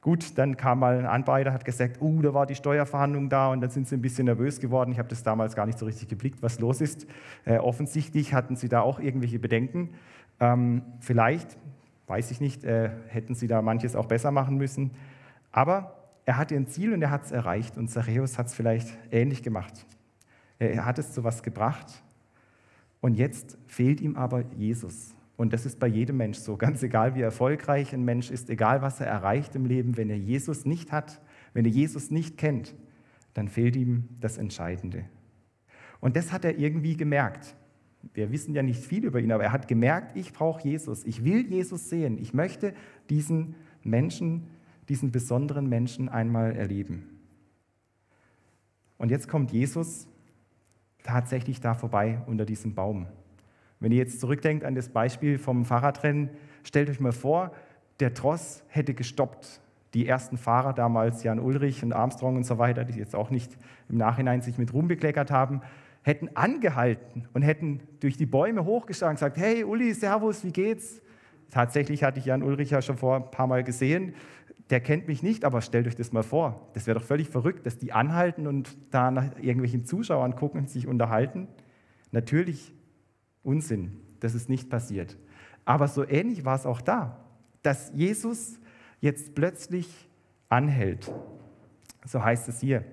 Gut, 0.03 0.37
dann 0.37 0.57
kam 0.57 0.79
mal 0.79 0.99
ein 0.99 1.05
Anbieter, 1.05 1.53
hat 1.53 1.63
gesagt, 1.63 2.01
uh, 2.01 2.21
da 2.21 2.33
war 2.33 2.45
die 2.45 2.55
Steuerverhandlung 2.55 3.29
da 3.29 3.53
und 3.53 3.61
dann 3.61 3.69
sind 3.69 3.87
sie 3.87 3.95
ein 3.95 4.01
bisschen 4.01 4.25
nervös 4.25 4.59
geworden. 4.59 4.91
Ich 4.91 4.99
habe 4.99 5.07
das 5.07 5.23
damals 5.23 5.55
gar 5.55 5.65
nicht 5.65 5.79
so 5.79 5.85
richtig 5.85 6.09
geblickt, 6.09 6.43
was 6.43 6.59
los 6.59 6.81
ist. 6.81 7.07
Äh, 7.45 7.59
offensichtlich 7.59 8.33
hatten 8.33 8.57
sie 8.57 8.67
da 8.67 8.81
auch 8.81 8.99
irgendwelche 8.99 9.39
Bedenken. 9.39 9.91
Ähm, 10.41 10.81
vielleicht, 10.99 11.57
weiß 12.07 12.31
ich 12.31 12.41
nicht, 12.41 12.65
äh, 12.65 12.89
hätten 13.07 13.33
sie 13.33 13.47
da 13.47 13.61
manches 13.61 13.95
auch 13.95 14.07
besser 14.07 14.31
machen 14.31 14.57
müssen. 14.57 14.91
Aber 15.53 15.95
er 16.25 16.35
hatte 16.35 16.53
ein 16.57 16.67
Ziel 16.67 16.91
und 16.91 17.01
er 17.01 17.09
hat 17.09 17.23
es 17.23 17.31
erreicht. 17.31 17.77
Und 17.77 17.87
Zachäus 17.87 18.37
hat 18.37 18.47
es 18.47 18.53
vielleicht 18.53 18.89
ähnlich 19.09 19.41
gemacht. 19.41 19.85
Er 20.59 20.83
hat 20.83 20.99
es 20.99 21.13
zu 21.13 21.23
was 21.23 21.43
gebracht. 21.43 22.03
Und 22.99 23.15
jetzt 23.15 23.57
fehlt 23.67 24.01
ihm 24.01 24.17
aber 24.17 24.43
Jesus. 24.57 25.15
Und 25.35 25.53
das 25.53 25.65
ist 25.65 25.79
bei 25.79 25.87
jedem 25.87 26.17
Mensch 26.17 26.37
so, 26.37 26.57
ganz 26.57 26.83
egal 26.83 27.15
wie 27.15 27.21
erfolgreich 27.21 27.93
ein 27.93 28.03
Mensch 28.03 28.29
ist, 28.29 28.49
egal 28.49 28.81
was 28.81 28.99
er 28.99 29.07
erreicht 29.07 29.55
im 29.55 29.65
Leben, 29.65 29.97
wenn 29.97 30.09
er 30.09 30.17
Jesus 30.17 30.65
nicht 30.65 30.91
hat, 30.91 31.21
wenn 31.53 31.65
er 31.65 31.71
Jesus 31.71 32.11
nicht 32.11 32.37
kennt, 32.37 32.75
dann 33.33 33.47
fehlt 33.47 33.75
ihm 33.75 34.09
das 34.19 34.37
Entscheidende. 34.37 35.05
Und 35.99 36.15
das 36.15 36.31
hat 36.31 36.45
er 36.45 36.57
irgendwie 36.59 36.95
gemerkt. 36.97 37.55
Wir 38.13 38.31
wissen 38.31 38.53
ja 38.53 38.61
nicht 38.61 38.83
viel 38.83 39.05
über 39.05 39.19
ihn, 39.19 39.31
aber 39.31 39.43
er 39.43 39.51
hat 39.51 39.67
gemerkt, 39.67 40.15
ich 40.15 40.33
brauche 40.33 40.67
Jesus, 40.67 41.05
ich 41.05 41.23
will 41.23 41.47
Jesus 41.47 41.89
sehen, 41.89 42.17
ich 42.17 42.33
möchte 42.33 42.73
diesen 43.09 43.55
Menschen, 43.81 44.47
diesen 44.89 45.11
besonderen 45.11 45.67
Menschen 45.67 46.09
einmal 46.09 46.55
erleben. 46.55 47.09
Und 48.97 49.09
jetzt 49.09 49.27
kommt 49.27 49.51
Jesus 49.51 50.07
tatsächlich 51.03 51.59
da 51.59 51.73
vorbei 51.73 52.21
unter 52.27 52.45
diesem 52.45 52.75
Baum. 52.75 53.07
Wenn 53.83 53.91
ihr 53.91 53.97
jetzt 53.97 54.21
zurückdenkt 54.21 54.63
an 54.63 54.75
das 54.75 54.87
Beispiel 54.87 55.37
vom 55.37 55.65
Fahrradrennen, 55.65 56.29
stellt 56.63 56.89
euch 56.89 57.01
mal 57.01 57.11
vor, 57.11 57.51
der 57.99 58.13
Tross 58.13 58.63
hätte 58.69 58.93
gestoppt. 58.93 59.59
Die 59.93 60.07
ersten 60.07 60.37
Fahrer 60.37 60.71
damals, 60.71 61.21
Jan 61.23 61.37
Ulrich 61.37 61.83
und 61.83 61.91
Armstrong 61.91 62.37
und 62.37 62.45
so 62.45 62.57
weiter, 62.57 62.85
die 62.85 62.97
jetzt 62.97 63.13
auch 63.13 63.29
nicht 63.29 63.57
im 63.89 63.97
Nachhinein 63.97 64.41
sich 64.41 64.57
mit 64.57 64.71
Ruhm 64.73 64.87
bekleckert 64.87 65.31
haben, 65.31 65.59
hätten 66.01 66.29
angehalten 66.33 67.27
und 67.33 67.41
hätten 67.41 67.81
durch 67.99 68.15
die 68.15 68.25
Bäume 68.25 68.63
hochgeschaut 68.63 69.09
und 69.09 69.15
gesagt, 69.15 69.35
hey 69.35 69.65
Uli, 69.65 69.93
Servus, 69.93 70.45
wie 70.45 70.53
geht's? 70.53 71.01
Tatsächlich 71.49 72.05
hatte 72.05 72.19
ich 72.19 72.25
Jan 72.25 72.41
Ulrich 72.41 72.69
ja 72.69 72.81
schon 72.81 72.95
vor 72.95 73.17
ein 73.17 73.31
paar 73.31 73.47
Mal 73.47 73.65
gesehen. 73.65 74.15
Der 74.69 74.79
kennt 74.79 75.09
mich 75.09 75.23
nicht, 75.23 75.43
aber 75.43 75.59
stellt 75.59 75.87
euch 75.87 75.97
das 75.97 76.13
mal 76.13 76.23
vor. 76.23 76.69
Das 76.73 76.87
wäre 76.87 76.97
doch 76.97 77.05
völlig 77.05 77.27
verrückt, 77.27 77.65
dass 77.65 77.77
die 77.77 77.91
anhalten 77.91 78.47
und 78.47 78.77
da 78.91 79.11
nach 79.11 79.37
irgendwelchen 79.41 79.83
Zuschauern 79.83 80.37
gucken 80.37 80.61
und 80.61 80.69
sich 80.69 80.87
unterhalten. 80.87 81.49
Natürlich 82.11 82.71
Unsinn, 83.43 83.99
das 84.19 84.35
ist 84.35 84.49
nicht 84.49 84.69
passiert. 84.69 85.17
Aber 85.65 85.87
so 85.87 86.07
ähnlich 86.07 86.45
war 86.45 86.55
es 86.55 86.65
auch 86.65 86.81
da, 86.81 87.17
dass 87.61 87.91
Jesus 87.93 88.59
jetzt 88.99 89.35
plötzlich 89.35 90.09
anhält. 90.49 91.11
So 92.05 92.23
heißt 92.23 92.47
es 92.49 92.59
hier 92.59 92.83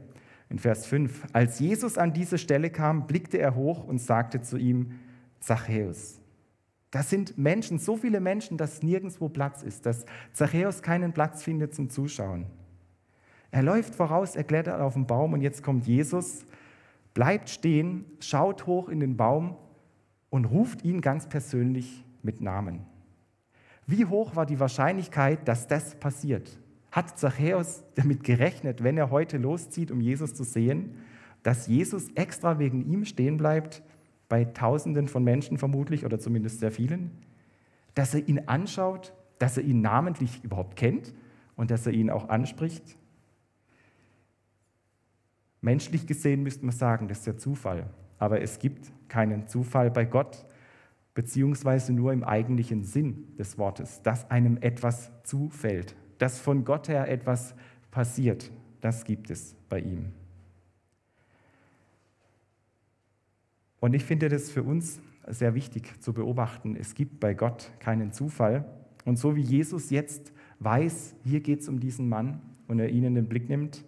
in 0.49 0.59
Vers 0.59 0.87
5. 0.87 1.29
Als 1.33 1.59
Jesus 1.59 1.99
an 1.99 2.13
diese 2.13 2.39
Stelle 2.39 2.71
kam, 2.71 3.07
blickte 3.07 3.39
er 3.39 3.55
hoch 3.55 3.85
und 3.85 3.99
sagte 3.99 4.41
zu 4.41 4.57
ihm, 4.57 4.93
Zachäus. 5.41 6.21
Das 6.91 7.09
sind 7.09 7.39
Menschen, 7.39 7.79
so 7.79 7.97
viele 7.97 8.21
Menschen, 8.21 8.59
dass 8.59 8.83
nirgendwo 8.83 9.29
Platz 9.29 9.63
ist, 9.63 9.87
dass 9.87 10.05
Zachäus 10.33 10.83
keinen 10.83 11.13
Platz 11.13 11.43
findet 11.43 11.75
zum 11.75 11.89
Zuschauen. 11.89 12.47
Er 13.53 13.63
läuft 13.63 13.95
voraus, 13.95 14.37
er 14.37 14.45
klettert 14.45 14.81
auf 14.81 14.95
den 14.95 15.07
Baum 15.07 15.33
und 15.33 15.41
jetzt 15.41 15.63
kommt 15.63 15.87
Jesus, 15.87 16.45
bleibt 17.15 17.49
stehen, 17.49 18.05
schaut 18.21 18.67
hoch 18.67 18.89
in 18.89 19.01
den 19.01 19.17
Baum 19.17 19.57
und 20.31 20.47
ruft 20.47 20.85
ihn 20.85 21.01
ganz 21.01 21.29
persönlich 21.29 22.05
mit 22.23 22.41
Namen. 22.41 22.87
Wie 23.87 24.07
hoch 24.07 24.37
war 24.37 24.47
die 24.47 24.61
Wahrscheinlichkeit, 24.61 25.47
dass 25.49 25.67
das 25.67 25.97
passiert? 25.97 26.59
Hat 26.93 27.19
Zachäus 27.19 27.85
damit 27.97 28.25
gerechnet, 28.25 28.83
wenn 28.83 28.97
er 28.97 29.11
heute 29.11 29.37
loszieht, 29.37 29.91
um 29.91 30.01
Jesus 30.01 30.35
zu 30.35 30.45
sehen, 30.45 30.95
dass 31.43 31.67
Jesus 31.67 32.09
extra 32.15 32.59
wegen 32.59 32.85
ihm 32.91 33.05
stehen 33.05 33.37
bleibt, 33.37 33.83
bei 34.29 34.45
Tausenden 34.45 35.09
von 35.09 35.25
Menschen 35.25 35.59
vermutlich 35.59 36.05
oder 36.05 36.19
zumindest 36.19 36.61
sehr 36.61 36.71
vielen? 36.71 37.11
Dass 37.95 38.15
er 38.15 38.29
ihn 38.29 38.47
anschaut, 38.47 39.13
dass 39.39 39.57
er 39.57 39.65
ihn 39.65 39.81
namentlich 39.81 40.45
überhaupt 40.45 40.77
kennt 40.77 41.13
und 41.57 41.71
dass 41.71 41.87
er 41.87 41.93
ihn 41.93 42.11
auch 42.11 42.29
anspricht? 42.29 42.97
Menschlich 45.61 46.07
gesehen 46.07 46.43
müsste 46.43 46.65
man 46.65 46.75
sagen, 46.75 47.09
das 47.09 47.19
ist 47.19 47.27
der 47.27 47.39
Zufall. 47.39 47.91
Aber 48.19 48.41
es 48.41 48.59
gibt 48.59 48.93
keinen 49.11 49.47
Zufall 49.47 49.91
bei 49.91 50.07
Gott, 50.07 50.47
beziehungsweise 51.13 51.93
nur 51.93 52.13
im 52.13 52.25
eigentlichen 52.25 52.85
Sinn 52.85 53.37
des 53.37 53.59
Wortes, 53.59 54.01
dass 54.03 54.31
einem 54.31 54.57
etwas 54.63 55.11
zufällt, 55.25 55.95
dass 56.19 56.39
von 56.39 56.65
Gott 56.65 56.89
her 56.89 57.09
etwas 57.11 57.55
passiert. 57.91 58.51
Das 58.81 59.05
gibt 59.05 59.31
es 59.31 59.55
bei 59.69 59.81
ihm. 59.81 60.13
Und 63.81 63.95
ich 63.95 64.05
finde 64.05 64.29
das 64.29 64.51
für 64.51 64.63
uns 64.63 65.01
sehr 65.27 65.55
wichtig 65.55 66.01
zu 66.01 66.13
beobachten. 66.13 66.77
Es 66.77 66.95
gibt 66.95 67.21
bei 67.21 67.35
Gott 67.35 67.71
keinen 67.81 68.13
Zufall. 68.13 68.65
Und 69.05 69.19
so 69.19 69.37
wie 69.37 69.43
Jesus 69.43 69.91
jetzt 69.91 70.33
weiß, 70.61 71.17
hier 71.25 71.41
geht 71.41 71.61
es 71.61 71.69
um 71.69 71.81
diesen 71.81 72.09
Mann 72.09 72.41
und 72.69 72.79
er 72.79 72.91
ihn 72.91 73.05
in 73.05 73.15
den 73.15 73.27
Blick 73.27 73.49
nimmt, 73.49 73.85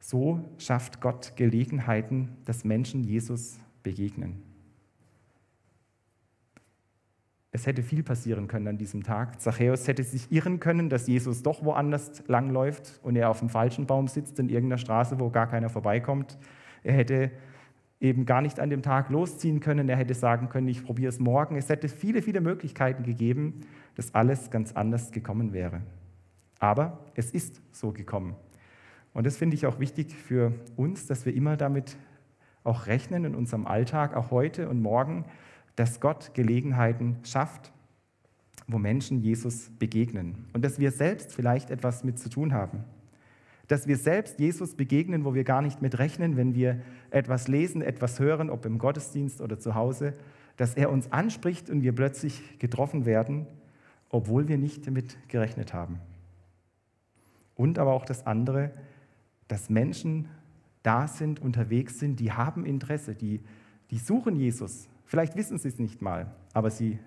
so 0.00 0.44
schafft 0.58 1.00
Gott 1.00 1.36
Gelegenheiten, 1.36 2.36
dass 2.44 2.64
Menschen 2.64 3.04
Jesus 3.04 3.58
begegnen. 3.82 4.42
Es 7.52 7.66
hätte 7.66 7.82
viel 7.82 8.02
passieren 8.02 8.46
können 8.46 8.68
an 8.68 8.78
diesem 8.78 9.02
Tag. 9.02 9.40
Zachäus 9.40 9.88
hätte 9.88 10.04
sich 10.04 10.30
irren 10.30 10.60
können, 10.60 10.88
dass 10.88 11.08
Jesus 11.08 11.42
doch 11.42 11.64
woanders 11.64 12.22
langläuft 12.28 13.00
und 13.02 13.16
er 13.16 13.28
auf 13.28 13.40
dem 13.40 13.48
falschen 13.48 13.86
Baum 13.86 14.06
sitzt 14.06 14.38
in 14.38 14.48
irgendeiner 14.48 14.78
Straße, 14.78 15.18
wo 15.18 15.30
gar 15.30 15.48
keiner 15.48 15.68
vorbeikommt. 15.68 16.38
Er 16.84 16.92
hätte 16.92 17.32
eben 18.00 18.24
gar 18.24 18.40
nicht 18.40 18.60
an 18.60 18.70
dem 18.70 18.82
Tag 18.82 19.10
losziehen 19.10 19.58
können. 19.58 19.88
Er 19.88 19.96
hätte 19.96 20.14
sagen 20.14 20.48
können, 20.48 20.68
ich 20.68 20.84
probiere 20.84 21.08
es 21.08 21.18
morgen. 21.18 21.56
Es 21.56 21.68
hätte 21.68 21.88
viele, 21.88 22.22
viele 22.22 22.40
Möglichkeiten 22.40 23.02
gegeben, 23.02 23.60
dass 23.96 24.14
alles 24.14 24.50
ganz 24.50 24.72
anders 24.72 25.10
gekommen 25.10 25.52
wäre. 25.52 25.82
Aber 26.60 27.04
es 27.14 27.30
ist 27.32 27.60
so 27.72 27.90
gekommen. 27.92 28.36
Und 29.12 29.26
das 29.26 29.36
finde 29.36 29.56
ich 29.56 29.66
auch 29.66 29.80
wichtig 29.80 30.14
für 30.14 30.52
uns, 30.76 31.06
dass 31.06 31.26
wir 31.26 31.34
immer 31.34 31.56
damit 31.56 31.96
auch 32.64 32.86
rechnen 32.86 33.24
in 33.24 33.34
unserem 33.34 33.66
Alltag, 33.66 34.14
auch 34.14 34.30
heute 34.30 34.68
und 34.68 34.80
morgen, 34.80 35.24
dass 35.76 36.00
Gott 36.00 36.34
Gelegenheiten 36.34 37.16
schafft, 37.22 37.72
wo 38.66 38.78
Menschen 38.78 39.20
Jesus 39.20 39.70
begegnen 39.78 40.46
und 40.52 40.64
dass 40.64 40.78
wir 40.78 40.90
selbst 40.90 41.34
vielleicht 41.34 41.70
etwas 41.70 42.04
mit 42.04 42.18
zu 42.18 42.28
tun 42.28 42.52
haben. 42.52 42.84
Dass 43.68 43.86
wir 43.86 43.96
selbst 43.96 44.40
Jesus 44.40 44.74
begegnen, 44.74 45.24
wo 45.24 45.34
wir 45.34 45.44
gar 45.44 45.62
nicht 45.62 45.80
mit 45.80 45.98
rechnen, 45.98 46.36
wenn 46.36 46.54
wir 46.54 46.80
etwas 47.10 47.48
lesen, 47.48 47.82
etwas 47.82 48.18
hören, 48.18 48.50
ob 48.50 48.66
im 48.66 48.78
Gottesdienst 48.78 49.40
oder 49.40 49.58
zu 49.58 49.74
Hause, 49.74 50.14
dass 50.56 50.74
er 50.74 50.90
uns 50.90 51.10
anspricht 51.12 51.70
und 51.70 51.82
wir 51.82 51.94
plötzlich 51.94 52.58
getroffen 52.58 53.06
werden, 53.06 53.46
obwohl 54.10 54.48
wir 54.48 54.58
nicht 54.58 54.86
damit 54.86 55.16
gerechnet 55.28 55.72
haben. 55.72 56.00
Und 57.54 57.78
aber 57.78 57.92
auch 57.92 58.04
das 58.04 58.26
andere, 58.26 58.72
dass 59.48 59.70
Menschen 59.70 60.28
da 60.82 61.06
sind, 61.08 61.40
unterwegs 61.40 61.98
sind, 61.98 62.20
die 62.20 62.32
haben 62.32 62.64
Interesse, 62.64 63.14
die, 63.14 63.40
die 63.90 63.98
suchen 63.98 64.36
Jesus. 64.36 64.88
Vielleicht 65.04 65.36
wissen 65.36 65.58
sie 65.58 65.68
es 65.68 65.78
nicht 65.78 66.00
mal, 66.02 66.34
aber 66.52 66.70
sie 66.70 66.98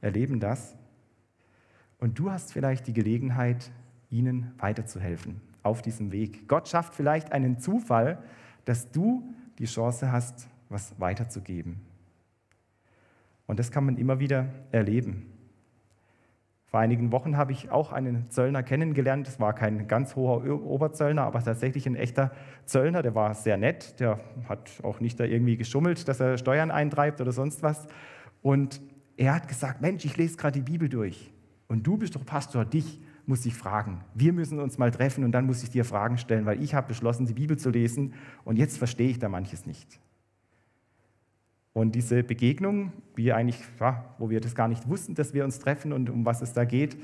erleben 0.00 0.40
das. 0.40 0.76
Und 1.98 2.18
du 2.18 2.30
hast 2.30 2.52
vielleicht 2.52 2.86
die 2.86 2.92
Gelegenheit, 2.92 3.70
ihnen 4.10 4.52
weiterzuhelfen 4.58 5.40
auf 5.62 5.82
diesem 5.82 6.12
Weg. 6.12 6.48
Gott 6.48 6.68
schafft 6.68 6.94
vielleicht 6.94 7.32
einen 7.32 7.58
Zufall, 7.58 8.22
dass 8.64 8.90
du 8.90 9.34
die 9.58 9.66
Chance 9.66 10.10
hast, 10.12 10.48
was 10.68 10.98
weiterzugeben. 10.98 11.80
Und 13.46 13.58
das 13.58 13.70
kann 13.70 13.84
man 13.84 13.96
immer 13.96 14.20
wieder 14.20 14.48
erleben. 14.72 15.26
Vor 16.70 16.80
einigen 16.80 17.12
Wochen 17.12 17.38
habe 17.38 17.52
ich 17.52 17.70
auch 17.70 17.92
einen 17.92 18.30
Zöllner 18.30 18.62
kennengelernt. 18.62 19.26
Das 19.26 19.40
war 19.40 19.54
kein 19.54 19.88
ganz 19.88 20.16
hoher 20.16 20.44
Oberzöllner, 20.44 21.22
aber 21.22 21.42
tatsächlich 21.42 21.86
ein 21.86 21.96
echter 21.96 22.30
Zöllner. 22.66 23.02
Der 23.02 23.14
war 23.14 23.32
sehr 23.32 23.56
nett. 23.56 23.98
Der 24.00 24.20
hat 24.50 24.70
auch 24.82 25.00
nicht 25.00 25.18
da 25.18 25.24
irgendwie 25.24 25.56
geschummelt, 25.56 26.06
dass 26.08 26.20
er 26.20 26.36
Steuern 26.36 26.70
eintreibt 26.70 27.22
oder 27.22 27.32
sonst 27.32 27.62
was. 27.62 27.86
Und 28.42 28.82
er 29.16 29.34
hat 29.34 29.48
gesagt: 29.48 29.80
Mensch, 29.80 30.04
ich 30.04 30.18
lese 30.18 30.36
gerade 30.36 30.60
die 30.60 30.70
Bibel 30.70 30.90
durch. 30.90 31.32
Und 31.68 31.86
du 31.86 31.96
bist 31.96 32.14
doch 32.16 32.26
Pastor, 32.26 32.66
dich 32.66 33.00
muss 33.24 33.46
ich 33.46 33.54
fragen. 33.54 34.04
Wir 34.14 34.34
müssen 34.34 34.60
uns 34.60 34.76
mal 34.76 34.90
treffen 34.90 35.24
und 35.24 35.32
dann 35.32 35.46
muss 35.46 35.62
ich 35.62 35.70
dir 35.70 35.86
Fragen 35.86 36.18
stellen, 36.18 36.44
weil 36.44 36.62
ich 36.62 36.74
habe 36.74 36.88
beschlossen, 36.88 37.26
die 37.26 37.34
Bibel 37.34 37.58
zu 37.58 37.70
lesen 37.70 38.14
und 38.44 38.56
jetzt 38.56 38.78
verstehe 38.78 39.08
ich 39.10 39.18
da 39.18 39.28
manches 39.28 39.66
nicht. 39.66 40.00
Und 41.78 41.94
diese 41.94 42.24
Begegnung, 42.24 42.92
wie 43.14 43.32
eigentlich, 43.32 43.60
ja, 43.78 44.04
wo 44.18 44.30
wir 44.30 44.40
das 44.40 44.56
gar 44.56 44.66
nicht 44.66 44.88
wussten, 44.88 45.14
dass 45.14 45.32
wir 45.32 45.44
uns 45.44 45.60
treffen 45.60 45.92
und 45.92 46.10
um 46.10 46.26
was 46.26 46.42
es 46.42 46.52
da 46.52 46.64
geht, 46.64 46.96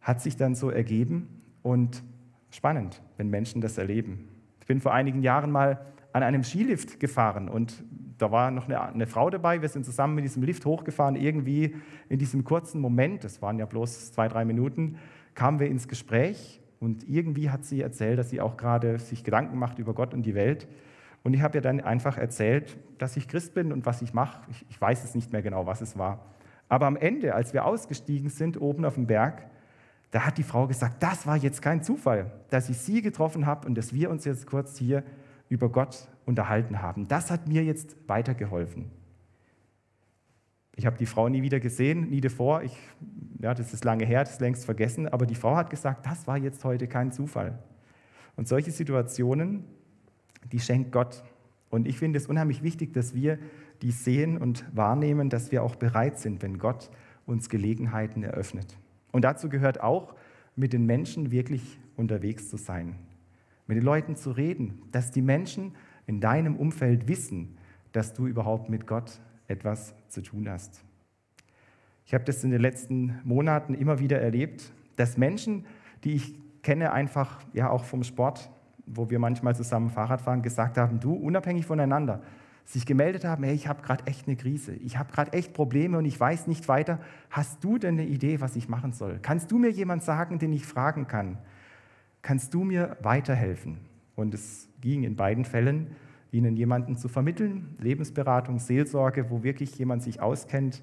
hat 0.00 0.22
sich 0.22 0.38
dann 0.38 0.54
so 0.54 0.70
ergeben 0.70 1.28
und 1.60 2.02
spannend, 2.50 3.02
wenn 3.18 3.28
Menschen 3.28 3.60
das 3.60 3.76
erleben. 3.76 4.26
Ich 4.58 4.66
bin 4.66 4.80
vor 4.80 4.94
einigen 4.94 5.20
Jahren 5.20 5.50
mal 5.50 5.84
an 6.14 6.22
einem 6.22 6.44
Skilift 6.44 6.98
gefahren 6.98 7.50
und 7.50 7.84
da 8.16 8.32
war 8.32 8.50
noch 8.50 8.70
eine, 8.70 8.80
eine, 8.80 9.06
Frau 9.06 9.28
dabei. 9.28 9.60
Wir 9.60 9.68
sind 9.68 9.84
zusammen 9.84 10.14
mit 10.14 10.24
diesem 10.24 10.44
Lift 10.44 10.64
hochgefahren. 10.64 11.14
Irgendwie 11.14 11.76
in 12.08 12.18
diesem 12.18 12.42
kurzen 12.42 12.80
Moment, 12.80 13.22
das 13.22 13.42
waren 13.42 13.58
ja 13.58 13.66
bloß 13.66 14.12
zwei, 14.12 14.28
drei 14.28 14.46
Minuten, 14.46 14.96
kamen 15.34 15.60
wir 15.60 15.66
ins 15.66 15.88
Gespräch 15.88 16.62
und 16.78 17.06
irgendwie 17.06 17.50
hat 17.50 17.66
sie 17.66 17.82
erzählt, 17.82 18.18
dass 18.18 18.30
sie 18.30 18.40
auch 18.40 18.56
gerade 18.56 18.98
sich 18.98 19.24
Gedanken 19.24 19.58
macht 19.58 19.78
über 19.78 19.92
Gott 19.92 20.14
und 20.14 20.22
die 20.22 20.34
Welt. 20.34 20.66
Und 21.22 21.34
ich 21.34 21.42
habe 21.42 21.58
ihr 21.58 21.62
dann 21.62 21.80
einfach 21.80 22.16
erzählt, 22.16 22.78
dass 22.98 23.16
ich 23.16 23.28
Christ 23.28 23.54
bin 23.54 23.72
und 23.72 23.86
was 23.86 24.02
ich 24.02 24.14
mache. 24.14 24.40
Ich, 24.50 24.64
ich 24.70 24.80
weiß 24.80 25.04
es 25.04 25.14
nicht 25.14 25.32
mehr 25.32 25.42
genau, 25.42 25.66
was 25.66 25.80
es 25.80 25.98
war. 25.98 26.24
Aber 26.68 26.86
am 26.86 26.96
Ende, 26.96 27.34
als 27.34 27.52
wir 27.52 27.64
ausgestiegen 27.64 28.30
sind, 28.30 28.60
oben 28.60 28.84
auf 28.84 28.94
dem 28.94 29.06
Berg, 29.06 29.46
da 30.10 30.26
hat 30.26 30.38
die 30.38 30.42
Frau 30.42 30.66
gesagt, 30.66 31.02
das 31.02 31.26
war 31.26 31.36
jetzt 31.36 31.62
kein 31.62 31.82
Zufall, 31.82 32.30
dass 32.48 32.68
ich 32.68 32.78
sie 32.78 33.02
getroffen 33.02 33.46
habe 33.46 33.66
und 33.66 33.76
dass 33.76 33.92
wir 33.92 34.10
uns 34.10 34.24
jetzt 34.24 34.46
kurz 34.46 34.76
hier 34.76 35.04
über 35.48 35.68
Gott 35.68 36.08
unterhalten 36.24 36.80
haben. 36.80 37.06
Das 37.08 37.30
hat 37.30 37.48
mir 37.48 37.64
jetzt 37.64 37.96
weitergeholfen. 38.08 38.90
Ich 40.76 40.86
habe 40.86 40.96
die 40.96 41.06
Frau 41.06 41.28
nie 41.28 41.42
wieder 41.42 41.60
gesehen, 41.60 42.08
nie 42.08 42.20
davor. 42.20 42.62
Ich, 42.62 42.76
ja, 43.40 43.52
das 43.52 43.74
ist 43.74 43.84
lange 43.84 44.06
her, 44.06 44.20
das 44.20 44.34
ist 44.34 44.40
längst 44.40 44.64
vergessen. 44.64 45.08
Aber 45.08 45.26
die 45.26 45.34
Frau 45.34 45.56
hat 45.56 45.70
gesagt, 45.70 46.06
das 46.06 46.26
war 46.26 46.38
jetzt 46.38 46.64
heute 46.64 46.88
kein 46.88 47.12
Zufall. 47.12 47.58
Und 48.36 48.48
solche 48.48 48.70
Situationen, 48.70 49.64
die 50.52 50.60
schenkt 50.60 50.92
Gott. 50.92 51.22
Und 51.68 51.86
ich 51.86 51.98
finde 51.98 52.18
es 52.18 52.26
unheimlich 52.26 52.62
wichtig, 52.62 52.92
dass 52.92 53.14
wir 53.14 53.38
die 53.82 53.92
sehen 53.92 54.38
und 54.38 54.64
wahrnehmen, 54.74 55.30
dass 55.30 55.52
wir 55.52 55.62
auch 55.62 55.76
bereit 55.76 56.18
sind, 56.18 56.42
wenn 56.42 56.58
Gott 56.58 56.90
uns 57.26 57.48
Gelegenheiten 57.48 58.22
eröffnet. 58.22 58.76
Und 59.12 59.22
dazu 59.24 59.48
gehört 59.48 59.80
auch, 59.80 60.14
mit 60.56 60.72
den 60.72 60.84
Menschen 60.84 61.30
wirklich 61.30 61.78
unterwegs 61.96 62.48
zu 62.48 62.56
sein, 62.56 62.96
mit 63.66 63.76
den 63.76 63.84
Leuten 63.84 64.16
zu 64.16 64.32
reden, 64.32 64.82
dass 64.92 65.10
die 65.10 65.22
Menschen 65.22 65.72
in 66.06 66.20
deinem 66.20 66.56
Umfeld 66.56 67.08
wissen, 67.08 67.56
dass 67.92 68.12
du 68.12 68.26
überhaupt 68.26 68.68
mit 68.68 68.86
Gott 68.86 69.20
etwas 69.48 69.94
zu 70.08 70.22
tun 70.22 70.48
hast. 70.48 70.82
Ich 72.04 72.14
habe 72.14 72.24
das 72.24 72.42
in 72.42 72.50
den 72.50 72.60
letzten 72.60 73.20
Monaten 73.24 73.74
immer 73.74 74.00
wieder 74.00 74.20
erlebt, 74.20 74.72
dass 74.96 75.16
Menschen, 75.16 75.64
die 76.02 76.14
ich 76.14 76.34
kenne, 76.62 76.92
einfach 76.92 77.40
ja 77.52 77.70
auch 77.70 77.84
vom 77.84 78.02
Sport, 78.02 78.50
wo 78.92 79.10
wir 79.10 79.18
manchmal 79.18 79.54
zusammen 79.54 79.90
Fahrrad 79.90 80.20
fahren, 80.20 80.42
gesagt 80.42 80.78
haben, 80.78 81.00
du 81.00 81.14
unabhängig 81.14 81.66
voneinander, 81.66 82.20
sich 82.64 82.86
gemeldet 82.86 83.24
haben, 83.24 83.42
hey, 83.44 83.54
ich 83.54 83.66
habe 83.66 83.82
gerade 83.82 84.06
echt 84.06 84.26
eine 84.26 84.36
Krise, 84.36 84.72
ich 84.74 84.98
habe 84.98 85.12
gerade 85.12 85.32
echt 85.32 85.52
Probleme 85.54 85.98
und 85.98 86.04
ich 86.04 86.18
weiß 86.18 86.46
nicht 86.46 86.68
weiter. 86.68 87.00
Hast 87.30 87.64
du 87.64 87.78
denn 87.78 87.98
eine 87.98 88.06
Idee, 88.06 88.40
was 88.40 88.56
ich 88.56 88.68
machen 88.68 88.92
soll? 88.92 89.18
Kannst 89.22 89.50
du 89.50 89.58
mir 89.58 89.70
jemand 89.70 90.02
sagen, 90.02 90.38
den 90.38 90.52
ich 90.52 90.66
fragen 90.66 91.06
kann? 91.06 91.38
Kannst 92.22 92.54
du 92.54 92.64
mir 92.64 92.96
weiterhelfen? 93.02 93.78
Und 94.14 94.34
es 94.34 94.68
ging 94.80 95.02
in 95.02 95.16
beiden 95.16 95.44
Fällen 95.44 95.88
ihnen 96.32 96.56
jemanden 96.56 96.96
zu 96.96 97.08
vermitteln, 97.08 97.74
Lebensberatung, 97.78 98.58
Seelsorge, 98.58 99.30
wo 99.30 99.42
wirklich 99.42 99.76
jemand 99.78 100.02
sich 100.02 100.20
auskennt 100.20 100.82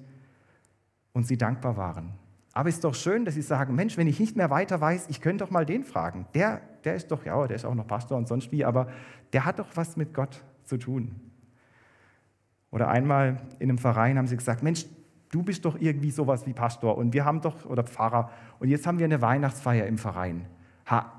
und 1.12 1.26
sie 1.26 1.38
dankbar 1.38 1.76
waren. 1.76 2.12
Aber 2.52 2.68
es 2.68 2.76
ist 2.76 2.84
doch 2.84 2.94
schön, 2.94 3.24
dass 3.24 3.34
sie 3.34 3.42
sagen, 3.42 3.74
Mensch, 3.74 3.96
wenn 3.96 4.08
ich 4.08 4.18
nicht 4.18 4.36
mehr 4.36 4.50
weiter 4.50 4.80
weiß, 4.80 5.06
ich 5.08 5.20
könnte 5.20 5.44
doch 5.44 5.50
mal 5.50 5.64
den 5.64 5.84
fragen. 5.84 6.26
Der, 6.34 6.60
der 6.84 6.94
ist 6.94 7.10
doch, 7.10 7.24
ja, 7.24 7.46
der 7.46 7.56
ist 7.56 7.64
auch 7.64 7.74
noch 7.74 7.86
Pastor 7.86 8.16
und 8.16 8.28
sonst 8.28 8.52
wie, 8.52 8.64
aber 8.64 8.88
der 9.32 9.44
hat 9.44 9.58
doch 9.58 9.68
was 9.74 9.96
mit 9.96 10.14
Gott 10.14 10.42
zu 10.64 10.76
tun. 10.76 11.14
Oder 12.70 12.88
einmal 12.88 13.38
in 13.58 13.70
einem 13.70 13.78
Verein 13.78 14.18
haben 14.18 14.26
sie 14.26 14.36
gesagt, 14.36 14.62
Mensch, 14.62 14.86
du 15.30 15.42
bist 15.42 15.64
doch 15.64 15.78
irgendwie 15.80 16.10
sowas 16.10 16.46
wie 16.46 16.52
Pastor 16.52 16.96
und 16.96 17.12
wir 17.12 17.24
haben 17.24 17.40
doch, 17.40 17.64
oder 17.66 17.82
Pfarrer, 17.82 18.30
und 18.58 18.68
jetzt 18.68 18.86
haben 18.86 18.98
wir 18.98 19.04
eine 19.04 19.22
Weihnachtsfeier 19.22 19.86
im 19.86 19.98
Verein. 19.98 20.46
Ha, 20.86 21.12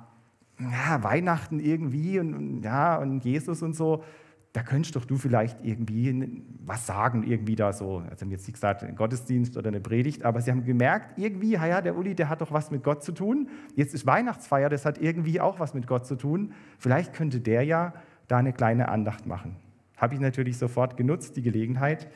ja, 0.59 1.03
Weihnachten 1.03 1.59
irgendwie 1.59 2.19
und, 2.19 2.63
ja, 2.63 2.97
und 2.97 3.23
Jesus 3.23 3.61
und 3.61 3.75
so, 3.75 4.03
da 4.53 4.63
könntest 4.63 4.95
doch 4.95 5.05
du 5.05 5.17
vielleicht 5.17 5.63
irgendwie 5.63 6.43
was 6.65 6.87
sagen, 6.87 7.23
irgendwie 7.23 7.55
da 7.55 7.71
so. 7.71 7.99
Also 8.09 8.21
haben 8.21 8.31
jetzt 8.31 8.47
nicht 8.47 8.55
gesagt, 8.55 8.83
ein 8.83 8.95
Gottesdienst 8.95 9.57
oder 9.57 9.67
eine 9.67 9.79
Predigt, 9.79 10.25
aber 10.25 10.41
sie 10.41 10.49
haben 10.49 10.65
gemerkt, 10.65 11.19
irgendwie, 11.19 11.51
ja, 11.51 11.81
der 11.81 11.95
Uli, 11.95 12.15
der 12.15 12.29
hat 12.29 12.41
doch 12.41 12.51
was 12.51 12.71
mit 12.71 12.83
Gott 12.83 13.03
zu 13.03 13.11
tun. 13.11 13.49
Jetzt 13.75 13.93
ist 13.93 14.07
Weihnachtsfeier, 14.07 14.69
das 14.69 14.85
hat 14.85 14.97
irgendwie 14.97 15.39
auch 15.39 15.59
was 15.59 15.75
mit 15.75 15.85
Gott 15.85 16.07
zu 16.07 16.15
tun. 16.15 16.53
Vielleicht 16.79 17.13
könnte 17.13 17.39
der 17.41 17.63
ja 17.63 17.93
da 18.27 18.37
eine 18.37 18.53
kleine 18.53 18.89
Andacht 18.89 19.27
machen. 19.27 19.55
Habe 19.97 20.15
ich 20.15 20.19
natürlich 20.19 20.57
sofort 20.57 20.97
genutzt, 20.97 21.35
die 21.37 21.41
Gelegenheit. 21.43 22.07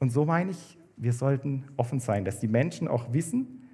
Und 0.00 0.10
so 0.10 0.26
meine 0.26 0.50
ich, 0.50 0.78
wir 0.96 1.12
sollten 1.12 1.64
offen 1.76 2.00
sein, 2.00 2.24
dass 2.24 2.40
die 2.40 2.48
Menschen 2.48 2.88
auch 2.88 3.12
wissen, 3.12 3.68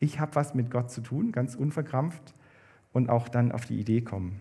ich 0.00 0.18
habe 0.18 0.34
was 0.34 0.54
mit 0.54 0.70
Gott 0.70 0.90
zu 0.90 1.00
tun, 1.02 1.30
ganz 1.30 1.54
unverkrampft 1.54 2.34
und 2.92 3.08
auch 3.08 3.28
dann 3.28 3.52
auf 3.52 3.64
die 3.66 3.78
Idee 3.78 4.00
kommen. 4.00 4.40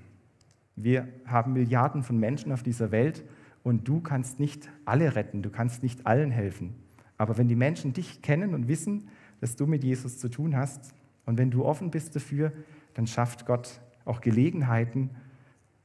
Wir 0.75 1.08
haben 1.25 1.54
Milliarden 1.54 2.04
von 2.04 2.18
Menschen 2.18 2.51
auf 2.51 2.63
dieser 2.63 2.92
Welt 2.92 3.24
und 3.63 3.88
du 3.88 4.01
kannst 4.01 4.40
nicht 4.40 4.70
alle 4.86 5.16
retten, 5.16 5.42
du 5.42 5.50
kannst 5.50 5.84
nicht 5.84 6.08
allen 6.08 6.32
helfen. 6.32 6.75
Aber 7.18 7.38
wenn 7.38 7.48
die 7.48 7.56
Menschen 7.56 7.94
dich 7.94 8.22
kennen 8.22 8.54
und 8.54 8.68
wissen, 8.68 9.10
dass 9.42 9.56
du 9.56 9.68
mit 9.68 9.84
Jesus 9.84 10.18
zu 10.18 10.30
tun 10.30 10.56
hast 10.56 10.94
und 11.25 11.38
wenn 11.38 11.51
du 11.51 11.66
offen 11.66 11.92
bist 11.92 12.16
dafür, 12.16 12.51
dann 12.94 13.08
schafft 13.08 13.46
Gott 13.46 13.82
auch 14.06 14.22
Gelegenheiten, 14.22 15.12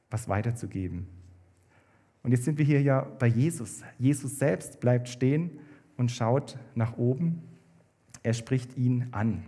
was 0.09 0.27
weiterzugeben. 0.29 1.07
Und 2.23 2.31
jetzt 2.31 2.45
sind 2.45 2.57
wir 2.57 2.65
hier 2.65 2.81
ja 2.81 3.01
bei 3.01 3.27
Jesus. 3.27 3.83
Jesus 3.99 4.39
selbst 4.39 4.79
bleibt 4.79 5.07
stehen 5.09 5.59
und 5.95 6.11
schaut 6.11 6.57
nach 6.75 6.97
oben. 6.97 7.41
Er 8.23 8.33
spricht 8.33 8.77
ihn 8.77 9.07
an. 9.11 9.43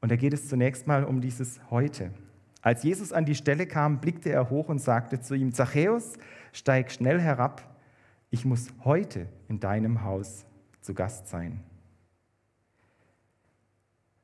Und 0.00 0.10
da 0.10 0.16
geht 0.16 0.32
es 0.32 0.48
zunächst 0.48 0.86
mal 0.86 1.04
um 1.04 1.20
dieses 1.20 1.60
Heute. 1.70 2.10
Als 2.60 2.82
Jesus 2.82 3.12
an 3.12 3.24
die 3.24 3.34
Stelle 3.34 3.66
kam, 3.66 4.00
blickte 4.00 4.30
er 4.30 4.50
hoch 4.50 4.68
und 4.68 4.80
sagte 4.80 5.20
zu 5.20 5.34
ihm, 5.34 5.52
Zachäus, 5.52 6.14
steig 6.52 6.90
schnell 6.90 7.20
herab, 7.20 7.62
ich 8.30 8.44
muss 8.44 8.68
heute 8.84 9.28
in 9.48 9.60
deinem 9.60 10.02
Haus 10.02 10.44
zu 10.80 10.94
Gast 10.94 11.28
sein. 11.28 11.62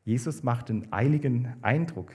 Jesus 0.05 0.43
macht 0.43 0.71
einen 0.71 0.93
eiligen 0.93 1.55
Eindruck. 1.63 2.13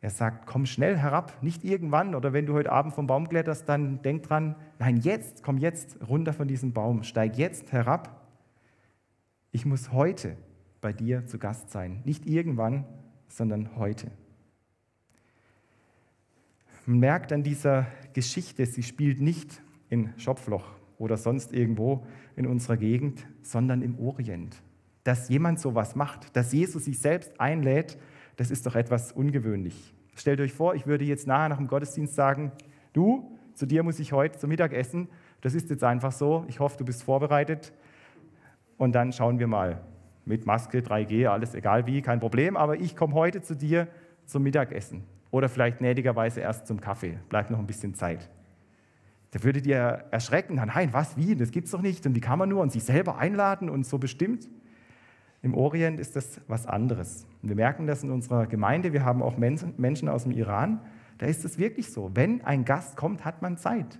Er 0.00 0.10
sagt, 0.10 0.46
komm 0.46 0.64
schnell 0.64 0.96
herab, 0.96 1.42
nicht 1.42 1.64
irgendwann 1.64 2.14
oder 2.14 2.32
wenn 2.32 2.46
du 2.46 2.52
heute 2.52 2.70
Abend 2.70 2.94
vom 2.94 3.08
Baum 3.08 3.28
kletterst, 3.28 3.68
dann 3.68 4.00
denk 4.02 4.22
dran, 4.22 4.54
nein, 4.78 4.98
jetzt, 4.98 5.42
komm 5.42 5.58
jetzt 5.58 5.98
runter 6.08 6.32
von 6.32 6.46
diesem 6.46 6.72
Baum, 6.72 7.02
steig 7.02 7.36
jetzt 7.36 7.72
herab. 7.72 8.28
Ich 9.50 9.66
muss 9.66 9.90
heute 9.90 10.36
bei 10.80 10.92
dir 10.92 11.26
zu 11.26 11.38
Gast 11.38 11.70
sein. 11.70 12.02
Nicht 12.04 12.26
irgendwann, 12.26 12.84
sondern 13.28 13.76
heute. 13.76 14.10
Man 16.86 16.98
merkt 17.00 17.32
an 17.32 17.42
dieser 17.42 17.86
Geschichte, 18.14 18.64
sie 18.66 18.82
spielt 18.82 19.20
nicht 19.20 19.60
in 19.90 20.12
Schopfloch 20.16 20.64
oder 20.98 21.16
sonst 21.16 21.52
irgendwo 21.52 22.06
in 22.34 22.46
unserer 22.46 22.76
Gegend, 22.76 23.26
sondern 23.42 23.82
im 23.82 23.98
Orient. 23.98 24.56
Dass 25.04 25.28
jemand 25.28 25.60
sowas 25.60 25.94
macht, 25.94 26.34
dass 26.36 26.52
Jesus 26.52 26.86
sich 26.86 26.98
selbst 26.98 27.38
einlädt, 27.40 27.98
das 28.36 28.50
ist 28.50 28.66
doch 28.66 28.74
etwas 28.74 29.12
ungewöhnlich. 29.12 29.94
Stellt 30.14 30.40
euch 30.40 30.52
vor, 30.52 30.74
ich 30.74 30.86
würde 30.86 31.04
jetzt 31.04 31.26
nachher 31.26 31.50
nach 31.50 31.58
dem 31.58 31.68
Gottesdienst 31.68 32.14
sagen, 32.14 32.52
du, 32.92 33.36
zu 33.54 33.66
dir 33.66 33.82
muss 33.82 33.98
ich 33.98 34.12
heute 34.12 34.38
zum 34.38 34.48
Mittagessen. 34.50 35.08
Das 35.40 35.54
ist 35.54 35.70
jetzt 35.70 35.84
einfach 35.84 36.12
so. 36.12 36.44
Ich 36.48 36.60
hoffe, 36.60 36.78
du 36.78 36.84
bist 36.84 37.02
vorbereitet. 37.02 37.72
Und 38.76 38.92
dann 38.94 39.12
schauen 39.12 39.38
wir 39.38 39.46
mal 39.46 39.80
mit 40.28 40.46
Maske, 40.46 40.78
3G, 40.78 41.26
alles 41.26 41.54
egal 41.54 41.86
wie, 41.86 42.02
kein 42.02 42.20
Problem, 42.20 42.56
aber 42.56 42.76
ich 42.76 42.94
komme 42.94 43.14
heute 43.14 43.42
zu 43.42 43.56
dir 43.56 43.88
zum 44.26 44.42
Mittagessen. 44.42 45.02
Oder 45.30 45.48
vielleicht 45.48 45.78
gnädigerweise 45.78 46.40
erst 46.40 46.66
zum 46.66 46.80
Kaffee, 46.80 47.18
bleibt 47.28 47.50
noch 47.50 47.58
ein 47.58 47.66
bisschen 47.66 47.94
Zeit. 47.94 48.28
Da 49.30 49.42
würdet 49.42 49.66
ihr 49.66 50.04
erschrecken, 50.10 50.54
nein, 50.54 50.90
was, 50.92 51.16
wie, 51.16 51.34
das 51.34 51.50
gibt 51.50 51.66
es 51.66 51.72
doch 51.72 51.82
nicht. 51.82 52.06
Und 52.06 52.14
wie 52.14 52.20
kann 52.20 52.38
man 52.38 52.48
nur? 52.48 52.62
Und 52.62 52.72
sich 52.72 52.84
selber 52.84 53.18
einladen 53.18 53.68
und 53.68 53.84
so 53.84 53.98
bestimmt. 53.98 54.48
Im 55.42 55.54
Orient 55.54 56.00
ist 56.00 56.16
das 56.16 56.40
was 56.48 56.66
anderes. 56.66 57.26
Wir 57.42 57.54
merken 57.54 57.86
das 57.86 58.02
in 58.02 58.10
unserer 58.10 58.46
Gemeinde, 58.46 58.92
wir 58.92 59.04
haben 59.04 59.22
auch 59.22 59.36
Menschen 59.36 60.08
aus 60.08 60.24
dem 60.24 60.32
Iran, 60.32 60.80
da 61.18 61.26
ist 61.26 61.44
es 61.44 61.58
wirklich 61.58 61.90
so, 61.92 62.10
wenn 62.14 62.44
ein 62.44 62.64
Gast 62.64 62.96
kommt, 62.96 63.24
hat 63.24 63.42
man 63.42 63.56
Zeit. 63.56 63.98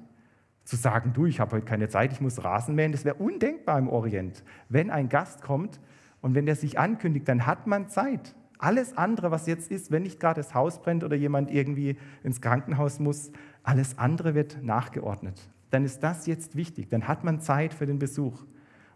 Zu 0.64 0.76
sagen, 0.76 1.12
du, 1.14 1.26
ich 1.26 1.40
habe 1.40 1.56
heute 1.56 1.64
keine 1.64 1.88
Zeit, 1.88 2.12
ich 2.12 2.20
muss 2.20 2.44
Rasen 2.44 2.74
mähen, 2.74 2.92
das 2.92 3.04
wäre 3.04 3.16
undenkbar 3.16 3.78
im 3.78 3.88
Orient. 3.88 4.44
Wenn 4.68 4.90
ein 4.90 5.08
Gast 5.08 5.42
kommt, 5.42 5.80
und 6.20 6.34
wenn 6.34 6.46
der 6.46 6.56
sich 6.56 6.78
ankündigt, 6.78 7.28
dann 7.28 7.46
hat 7.46 7.66
man 7.66 7.88
Zeit. 7.88 8.34
Alles 8.58 8.96
andere, 8.96 9.30
was 9.30 9.46
jetzt 9.46 9.70
ist, 9.70 9.92
wenn 9.92 10.02
nicht 10.02 10.18
gerade 10.18 10.40
das 10.40 10.52
Haus 10.54 10.82
brennt 10.82 11.04
oder 11.04 11.14
jemand 11.14 11.50
irgendwie 11.50 11.96
ins 12.24 12.40
Krankenhaus 12.40 12.98
muss, 12.98 13.30
alles 13.62 13.98
andere 13.98 14.34
wird 14.34 14.62
nachgeordnet. 14.62 15.48
Dann 15.70 15.84
ist 15.84 16.02
das 16.02 16.26
jetzt 16.26 16.56
wichtig. 16.56 16.88
Dann 16.88 17.06
hat 17.06 17.22
man 17.22 17.40
Zeit 17.40 17.72
für 17.72 17.86
den 17.86 17.98
Besuch. 17.98 18.44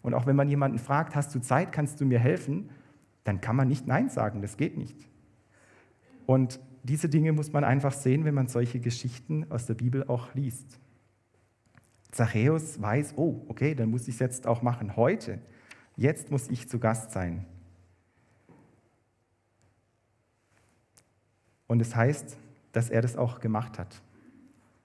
Und 0.02 0.14
auch 0.14 0.26
wenn 0.26 0.34
man 0.34 0.48
jemanden 0.48 0.78
fragt, 0.78 1.14
hast 1.14 1.34
du 1.34 1.40
Zeit, 1.40 1.70
kannst 1.70 2.00
du 2.00 2.06
mir 2.06 2.18
helfen, 2.18 2.70
dann 3.22 3.40
kann 3.40 3.54
man 3.54 3.68
nicht 3.68 3.86
Nein 3.86 4.08
sagen. 4.08 4.42
Das 4.42 4.56
geht 4.56 4.76
nicht. 4.76 5.08
Und 6.26 6.58
diese 6.82 7.08
Dinge 7.08 7.32
muss 7.32 7.52
man 7.52 7.62
einfach 7.62 7.92
sehen, 7.92 8.24
wenn 8.24 8.34
man 8.34 8.48
solche 8.48 8.80
Geschichten 8.80 9.46
aus 9.50 9.66
der 9.66 9.74
Bibel 9.74 10.04
auch 10.08 10.34
liest. 10.34 10.80
Zachäus 12.10 12.82
weiß, 12.82 13.14
oh, 13.16 13.44
okay, 13.48 13.74
dann 13.74 13.90
muss 13.90 14.08
ich 14.08 14.14
es 14.14 14.20
jetzt 14.20 14.46
auch 14.46 14.62
machen. 14.62 14.96
Heute 14.96 15.38
Jetzt 15.96 16.30
muss 16.30 16.48
ich 16.48 16.68
zu 16.68 16.78
Gast 16.78 17.12
sein. 17.12 17.44
Und 21.66 21.80
es 21.80 21.94
heißt, 21.96 22.36
dass 22.72 22.90
er 22.90 23.02
das 23.02 23.16
auch 23.16 23.40
gemacht 23.40 23.78
hat. 23.78 24.02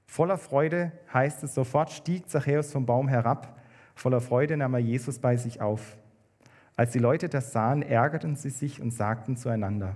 Voller 0.06 0.38
Freude 0.38 0.92
heißt 1.14 1.44
es, 1.44 1.54
sofort 1.54 1.92
stieg 1.92 2.30
Zachäus 2.30 2.72
vom 2.72 2.86
Baum 2.86 3.08
herab. 3.08 3.60
Voller 3.94 4.22
Freude 4.22 4.56
nahm 4.58 4.74
er 4.74 4.80
Jesus 4.80 5.20
bei 5.20 5.36
sich 5.36 5.62
auf. 5.62 5.98
Als 6.76 6.92
die 6.92 7.00
Leute 7.00 7.28
das 7.28 7.52
sahen, 7.52 7.82
ärgerten 7.82 8.36
sie 8.36 8.52
sich 8.52 8.82
und 8.82 8.92
sagten 8.92 9.36
zueinander, 9.36 9.96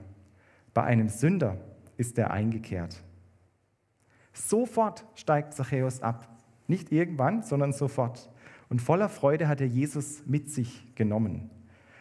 bei 0.73 0.83
einem 0.83 1.09
Sünder 1.09 1.57
ist 1.97 2.17
er 2.17 2.31
eingekehrt. 2.31 3.03
Sofort 4.33 5.05
steigt 5.15 5.53
Zachäus 5.53 6.01
ab. 6.01 6.27
Nicht 6.67 6.91
irgendwann, 6.91 7.43
sondern 7.43 7.73
sofort. 7.73 8.29
Und 8.71 8.81
voller 8.81 9.09
Freude 9.09 9.49
hat 9.49 9.59
er 9.59 9.67
Jesus 9.67 10.23
mit 10.25 10.49
sich 10.49 10.95
genommen. 10.95 11.49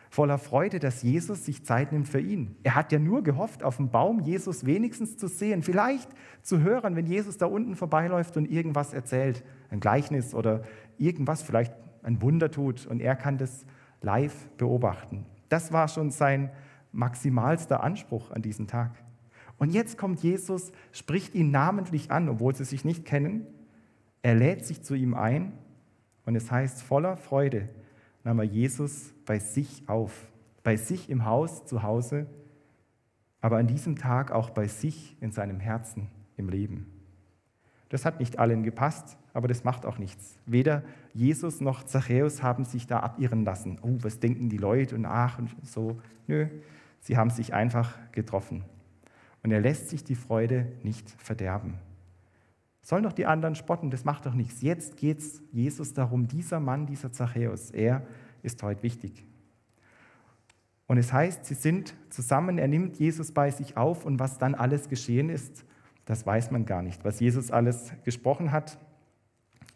Voller 0.09 0.38
Freude, 0.38 0.78
dass 0.78 1.02
Jesus 1.02 1.44
sich 1.44 1.64
Zeit 1.64 1.90
nimmt 1.90 2.06
für 2.06 2.20
ihn. 2.20 2.54
Er 2.62 2.76
hat 2.76 2.92
ja 2.92 3.00
nur 3.00 3.24
gehofft, 3.24 3.64
auf 3.64 3.78
dem 3.78 3.90
Baum 3.90 4.20
Jesus 4.20 4.64
wenigstens 4.64 5.16
zu 5.16 5.26
sehen, 5.26 5.64
vielleicht 5.64 6.09
zu 6.42 6.61
hören, 6.61 6.94
wenn 6.94 7.06
Jesus 7.06 7.38
da 7.38 7.46
unten 7.46 7.74
vorbeiläuft 7.74 8.37
und 8.37 8.48
irgendwas 8.48 8.92
erzählt, 8.92 9.42
ein 9.70 9.80
Gleichnis 9.80 10.33
oder 10.33 10.62
irgendwas, 10.96 11.42
vielleicht 11.42 11.74
ein 12.04 12.22
Wunder 12.22 12.52
tut 12.52 12.87
und 12.87 13.00
er 13.00 13.16
kann 13.16 13.37
das 13.37 13.66
live 14.00 14.48
beobachten. 14.56 15.26
Das 15.48 15.72
war 15.72 15.88
schon 15.88 16.12
sein 16.12 16.50
maximalster 16.92 17.83
Anspruch 17.83 18.30
an 18.30 18.42
diesen 18.42 18.68
Tag. 18.68 18.92
Und 19.59 19.70
jetzt 19.70 19.98
kommt 19.98 20.22
Jesus, 20.22 20.70
spricht 20.92 21.35
ihn 21.35 21.50
namentlich 21.50 22.12
an, 22.12 22.28
obwohl 22.28 22.54
sie 22.54 22.64
sich 22.64 22.85
nicht 22.85 23.04
kennen. 23.04 23.44
Er 24.22 24.37
lädt 24.37 24.64
sich 24.64 24.83
zu 24.83 24.94
ihm 24.94 25.14
ein 25.14 25.52
und 26.31 26.37
es 26.37 26.49
heißt, 26.49 26.85
voller 26.85 27.16
Freude 27.16 27.69
nahm 28.23 28.38
er 28.38 28.45
Jesus 28.45 29.12
bei 29.27 29.40
sich 29.40 29.83
auf, 29.88 30.29
bei 30.62 30.77
sich 30.77 31.11
im 31.11 31.25
Haus 31.25 31.66
zu 31.66 31.83
Hause, 31.83 32.29
aber 33.40 33.57
an 33.57 33.66
diesem 33.66 33.97
Tag 33.97 34.31
auch 34.31 34.51
bei 34.51 34.69
sich 34.69 35.16
in 35.21 35.33
seinem 35.33 35.59
Herzen 35.59 36.07
im 36.37 36.49
Leben. 36.49 36.87
Das 37.88 38.05
hat 38.05 38.21
nicht 38.21 38.38
allen 38.38 38.62
gepasst, 38.62 39.19
aber 39.35 39.49
das 39.49 39.64
macht 39.64 39.85
auch 39.85 39.99
nichts. 39.99 40.38
Weder 40.47 40.85
Jesus 41.14 41.61
noch 41.61 41.83
Zachäus 41.83 42.45
haben 42.45 42.64
sich 42.64 42.87
da 42.87 43.01
abirren 43.01 43.45
lassen. 43.45 43.81
Oh, 43.83 43.97
was 44.03 44.21
denken 44.21 44.49
die 44.49 44.57
Leute 44.57 44.95
und 44.95 45.07
ach 45.07 45.40
und 45.40 45.51
so. 45.66 46.01
Nö, 46.29 46.47
sie 47.01 47.16
haben 47.16 47.31
sich 47.31 47.55
einfach 47.55 47.99
getroffen. 48.12 48.64
Und 49.43 49.51
er 49.51 49.61
lässt 49.61 49.88
sich 49.88 50.05
die 50.05 50.14
Freude 50.14 50.71
nicht 50.85 51.11
verderben. 51.11 51.81
Sollen 52.83 53.03
doch 53.03 53.12
die 53.12 53.27
anderen 53.27 53.55
spotten, 53.55 53.90
das 53.90 54.05
macht 54.05 54.27
doch 54.27 54.35
nichts. 54.35 54.62
Jetzt 54.62 54.97
geht 54.97 55.19
es 55.19 55.43
Jesus 55.53 55.93
darum, 55.93 56.29
dieser 56.29 56.61
Mann, 56.61 56.87
dieser 56.87 57.12
Zachäus, 57.12 57.71
er 57.71 58.07
ist 58.43 58.62
heute 58.62 58.83
wichtig. 58.83 59.27
Und 60.87 60.99
es 60.99 61.12
heißt, 61.12 61.45
sie 61.45 61.55
sind 61.55 61.95
zusammen, 62.09 62.59
er 62.59 62.66
nimmt 62.66 62.97
Jesus 62.97 63.33
bei 63.33 63.51
sich 63.51 63.77
auf 63.77 64.05
und 64.05 64.19
was 64.19 64.38
dann 64.38 64.55
alles 64.55 64.88
geschehen 64.88 65.29
ist, 65.29 65.64
das 66.05 66.27
weiß 66.27 66.51
man 66.51 66.64
gar 66.64 66.83
nicht. 66.83 67.05
Was 67.05 67.21
Jesus 67.21 67.53
alles 67.53 67.93
gesprochen 68.05 68.51
hat, 68.51 68.79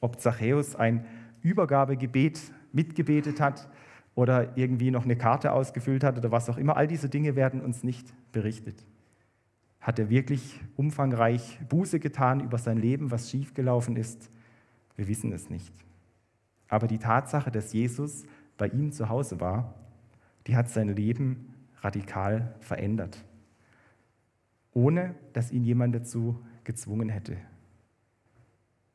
ob 0.01 0.19
Zachäus 0.19 0.75
ein 0.75 1.07
Übergabegebet 1.43 2.41
mitgebetet 2.73 3.41
hat 3.41 3.69
oder 4.17 4.57
irgendwie 4.57 4.91
noch 4.91 5.05
eine 5.05 5.17
Karte 5.17 5.53
ausgefüllt 5.53 6.03
hat 6.03 6.19
oder 6.19 6.33
was 6.33 6.49
auch 6.49 6.57
immer, 6.57 6.77
all 6.77 6.89
diese 6.89 7.09
Dinge 7.09 7.37
werden 7.37 7.61
uns 7.61 7.85
nicht 7.85 8.13
berichtet. 8.33 8.85
Hat 9.85 10.01
er 10.01 10.11
wirklich 10.11 10.61
umfangreich 10.75 11.61
Buße 11.69 12.01
getan 12.01 12.41
über 12.41 12.59
sein 12.59 12.79
Leben, 12.79 13.13
was 13.13 13.31
schiefgelaufen 13.31 13.95
ist? 13.95 14.29
Wir 14.97 15.07
wissen 15.07 15.31
es 15.33 15.49
nicht. 15.49 15.73
Aber 16.69 16.89
die 16.89 16.99
Tatsache, 16.99 17.53
dass 17.53 17.73
Jesus 17.73 18.25
bei 18.59 18.67
ihm 18.67 18.91
zu 18.91 19.09
Hause 19.09 19.39
war, 19.39 19.75
die 20.49 20.57
hat 20.57 20.69
sein 20.69 20.89
Leben 20.89 21.55
radikal 21.83 22.57
verändert 22.59 23.25
ohne 24.75 25.15
dass 25.33 25.53
ihn 25.53 25.65
jemand 25.65 25.95
dazu 25.95 26.45
gezwungen 26.65 27.09
hätte. 27.09 27.37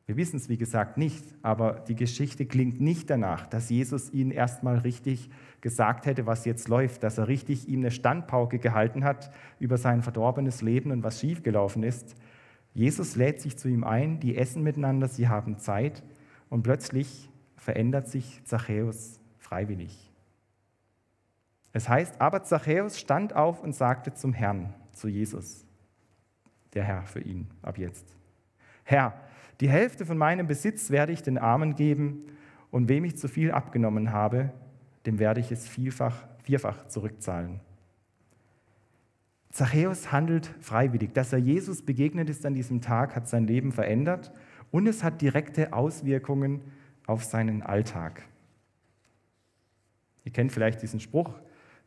Wir 0.09 0.17
wissen 0.17 0.37
es, 0.37 0.49
wie 0.49 0.57
gesagt, 0.57 0.97
nicht, 0.97 1.23
aber 1.43 1.83
die 1.87 1.93
Geschichte 1.93 2.47
klingt 2.47 2.81
nicht 2.81 3.11
danach, 3.11 3.45
dass 3.45 3.69
Jesus 3.69 4.11
ihn 4.11 4.31
erstmal 4.31 4.79
richtig 4.79 5.29
gesagt 5.61 6.07
hätte, 6.07 6.25
was 6.25 6.45
jetzt 6.45 6.67
läuft, 6.67 7.03
dass 7.03 7.19
er 7.19 7.27
richtig 7.27 7.69
ihm 7.69 7.81
eine 7.81 7.91
Standpauke 7.91 8.57
gehalten 8.57 9.03
hat 9.03 9.31
über 9.59 9.77
sein 9.77 10.01
verdorbenes 10.01 10.63
Leben 10.63 10.89
und 10.89 11.03
was 11.03 11.19
schiefgelaufen 11.19 11.83
ist. 11.83 12.15
Jesus 12.73 13.17
lädt 13.17 13.39
sich 13.39 13.55
zu 13.55 13.67
ihm 13.67 13.83
ein, 13.83 14.19
die 14.19 14.35
essen 14.35 14.63
miteinander, 14.63 15.07
sie 15.07 15.27
haben 15.27 15.59
Zeit 15.59 16.01
und 16.49 16.63
plötzlich 16.63 17.29
verändert 17.55 18.07
sich 18.07 18.43
Zachäus 18.45 19.19
freiwillig. 19.37 20.11
Es 21.71 21.87
heißt, 21.87 22.19
aber 22.19 22.41
Zachäus 22.41 22.99
stand 22.99 23.35
auf 23.35 23.61
und 23.61 23.75
sagte 23.75 24.15
zum 24.15 24.33
Herrn, 24.33 24.73
zu 24.91 25.07
Jesus, 25.07 25.67
der 26.73 26.83
Herr 26.83 27.03
für 27.03 27.21
ihn 27.21 27.47
ab 27.61 27.77
jetzt. 27.77 28.15
Herr, 28.85 29.13
die 29.61 29.69
Hälfte 29.69 30.05
von 30.05 30.17
meinem 30.17 30.47
Besitz 30.47 30.89
werde 30.89 31.11
ich 31.11 31.21
den 31.21 31.37
Armen 31.37 31.75
geben, 31.75 32.25
und 32.71 32.87
wem 32.89 33.03
ich 33.03 33.17
zu 33.17 33.27
viel 33.27 33.51
abgenommen 33.51 34.11
habe, 34.11 34.51
dem 35.05 35.19
werde 35.19 35.39
ich 35.39 35.51
es 35.51 35.67
vielfach, 35.67 36.27
vierfach 36.43 36.87
zurückzahlen. 36.87 37.59
Zachäus 39.51 40.11
handelt 40.11 40.53
freiwillig. 40.59 41.13
Dass 41.13 41.33
er 41.33 41.39
Jesus 41.39 41.83
begegnet 41.83 42.29
ist 42.29 42.45
an 42.45 42.53
diesem 42.53 42.81
Tag, 42.81 43.15
hat 43.15 43.27
sein 43.27 43.47
Leben 43.47 43.71
verändert 43.71 44.31
und 44.71 44.87
es 44.87 45.03
hat 45.03 45.21
direkte 45.21 45.73
Auswirkungen 45.73 46.61
auf 47.07 47.23
seinen 47.23 47.63
Alltag. 47.63 48.21
Ihr 50.23 50.31
kennt 50.31 50.51
vielleicht 50.51 50.83
diesen 50.83 50.99
Spruch, 50.99 51.33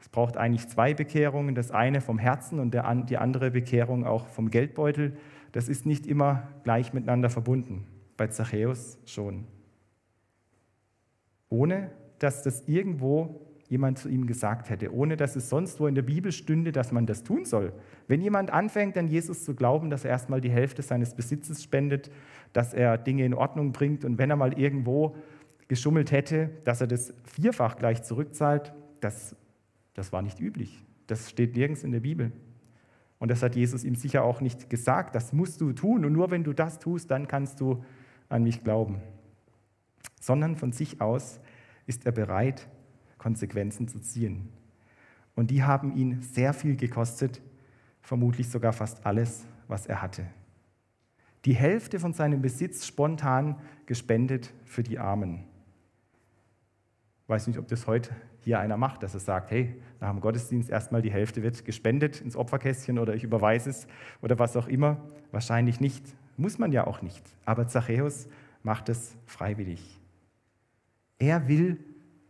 es 0.01 0.09
braucht 0.09 0.37
eigentlich 0.37 0.67
zwei 0.67 0.95
Bekehrungen, 0.95 1.55
das 1.55 1.71
eine 1.71 2.01
vom 2.01 2.19
Herzen 2.19 2.59
und 2.59 2.75
die 2.75 3.17
andere 3.17 3.53
Bekehrung 3.53 4.05
auch 4.05 4.27
vom 4.27 4.51
Geldbeutel. 4.51 5.17
Das 5.53 5.69
ist 5.69 5.87
nicht 5.87 6.07
immer 6.07 6.49
gleich 6.65 6.93
miteinander 6.93 7.31
verbunden, 7.31 7.87
bei 8.17 8.27
Zachäus 8.27 8.99
schon. 9.05 9.47
Ohne 11.49 11.91
dass 12.19 12.43
das 12.43 12.67
irgendwo 12.67 13.47
jemand 13.69 13.99
zu 13.99 14.09
ihm 14.09 14.27
gesagt 14.27 14.71
hätte, 14.71 14.95
ohne 14.95 15.17
dass 15.17 15.35
es 15.35 15.49
sonst 15.49 15.81
wo 15.81 15.87
in 15.87 15.95
der 15.95 16.03
Bibel 16.03 16.31
stünde, 16.31 16.73
dass 16.73 16.93
man 16.93 17.07
das 17.07 17.23
tun 17.23 17.45
soll. 17.45 17.73
Wenn 18.07 18.21
jemand 18.21 18.51
anfängt, 18.51 18.97
an 18.99 19.09
Jesus 19.09 19.45
zu 19.45 19.55
glauben, 19.55 19.91
dass 19.91 20.05
er 20.05 20.11
erstmal 20.11 20.41
die 20.41 20.51
Hälfte 20.51 20.83
seines 20.83 21.15
Besitzes 21.15 21.63
spendet, 21.63 22.11
dass 22.53 22.75
er 22.75 22.99
Dinge 22.99 23.25
in 23.25 23.35
Ordnung 23.35 23.73
bringt 23.73 24.05
und 24.05 24.19
wenn 24.19 24.31
er 24.31 24.37
mal 24.37 24.59
irgendwo 24.59 25.17
geschummelt 25.69 26.13
hätte, 26.13 26.51
dass 26.65 26.81
er 26.81 26.87
das 26.87 27.15
vierfach 27.25 27.77
gleich 27.77 28.03
zurückzahlt, 28.03 28.73
das 29.01 29.37
das 29.95 30.13
war 30.13 30.23
nicht 30.23 30.41
üblich. 30.41 30.83
Das 31.07 31.29
steht 31.31 31.57
nirgends 31.57 31.85
in 31.85 31.93
der 31.93 32.01
Bibel. 32.01 32.33
Und 33.23 33.29
das 33.29 33.41
hat 33.41 33.55
Jesus 33.55 33.85
ihm 33.85 33.95
sicher 33.95 34.25
auch 34.25 34.41
nicht 34.41 34.69
gesagt. 34.69 35.15
Das 35.15 35.33
musst 35.33 35.61
du 35.61 35.73
tun. 35.73 36.05
Und 36.05 36.13
nur 36.13 36.33
wenn 36.33 36.43
du 36.43 36.53
das 36.53 36.81
tust, 36.81 37.09
dann 37.09 37.29
kannst 37.29 37.61
du 37.61 37.85
an 38.29 38.43
mich 38.43 38.65
glauben. 38.65 39.01
Sondern 40.21 40.57
von 40.57 40.73
sich 40.73 41.01
aus 41.01 41.39
ist 41.87 42.05
er 42.05 42.11
bereit, 42.11 42.69
Konsequenzen 43.19 43.87
zu 43.87 44.01
ziehen. 44.01 44.49
Und 45.37 45.53
die 45.53 45.63
haben 45.63 45.95
ihn 45.95 46.21
sehr 46.21 46.53
viel 46.53 46.75
gekostet, 46.75 47.41
vermutlich 48.01 48.51
sogar 48.51 48.73
fast 48.73 49.07
alles, 49.07 49.47
was 49.69 49.87
er 49.87 50.03
hatte. 50.03 50.27
Die 51.45 51.55
Hälfte 51.55 52.01
von 52.01 52.15
seinem 52.15 52.43
Besitz 52.43 52.87
spontan 52.87 53.55
gespendet 53.87 54.53
für 54.65 54.83
die 54.83 54.99
Armen. 54.99 55.45
Ich 57.23 57.29
weiß 57.29 57.47
nicht, 57.47 57.61
ob 57.61 57.69
das 57.69 57.87
heute 57.87 58.17
hier 58.45 58.61
einer 58.61 58.77
macht, 58.77 59.03
dass 59.03 59.15
er 59.15 59.21
sagt, 59.21 59.51
hey, 59.51 59.75
nach 60.01 60.11
dem 60.11 60.21
Gottesdienst 60.21 60.71
erstmal 60.71 61.03
die 61.03 61.11
Hälfte 61.11 61.43
wird 61.43 61.65
gespendet 61.65 62.21
ins 62.21 62.37
Opferkästchen 62.37 62.99
oder 62.99 63.15
ich 63.15 63.25
überweise 63.25 63.71
es 63.71 63.87
oder 64.21 64.39
was 64.39 64.57
auch 64.57 64.69
immer. 64.69 65.01
Wahrscheinlich 65.31 65.81
nicht. 65.81 66.05
Muss 66.37 66.59
man 66.59 66.73
ja 66.73 66.87
auch 66.87 67.03
nicht. 67.03 67.23
Aber 67.45 67.67
Zachäus 67.69 68.29
macht 68.63 68.89
es 68.89 69.17
freiwillig. 69.27 70.01
Er 71.19 71.49
will 71.49 71.79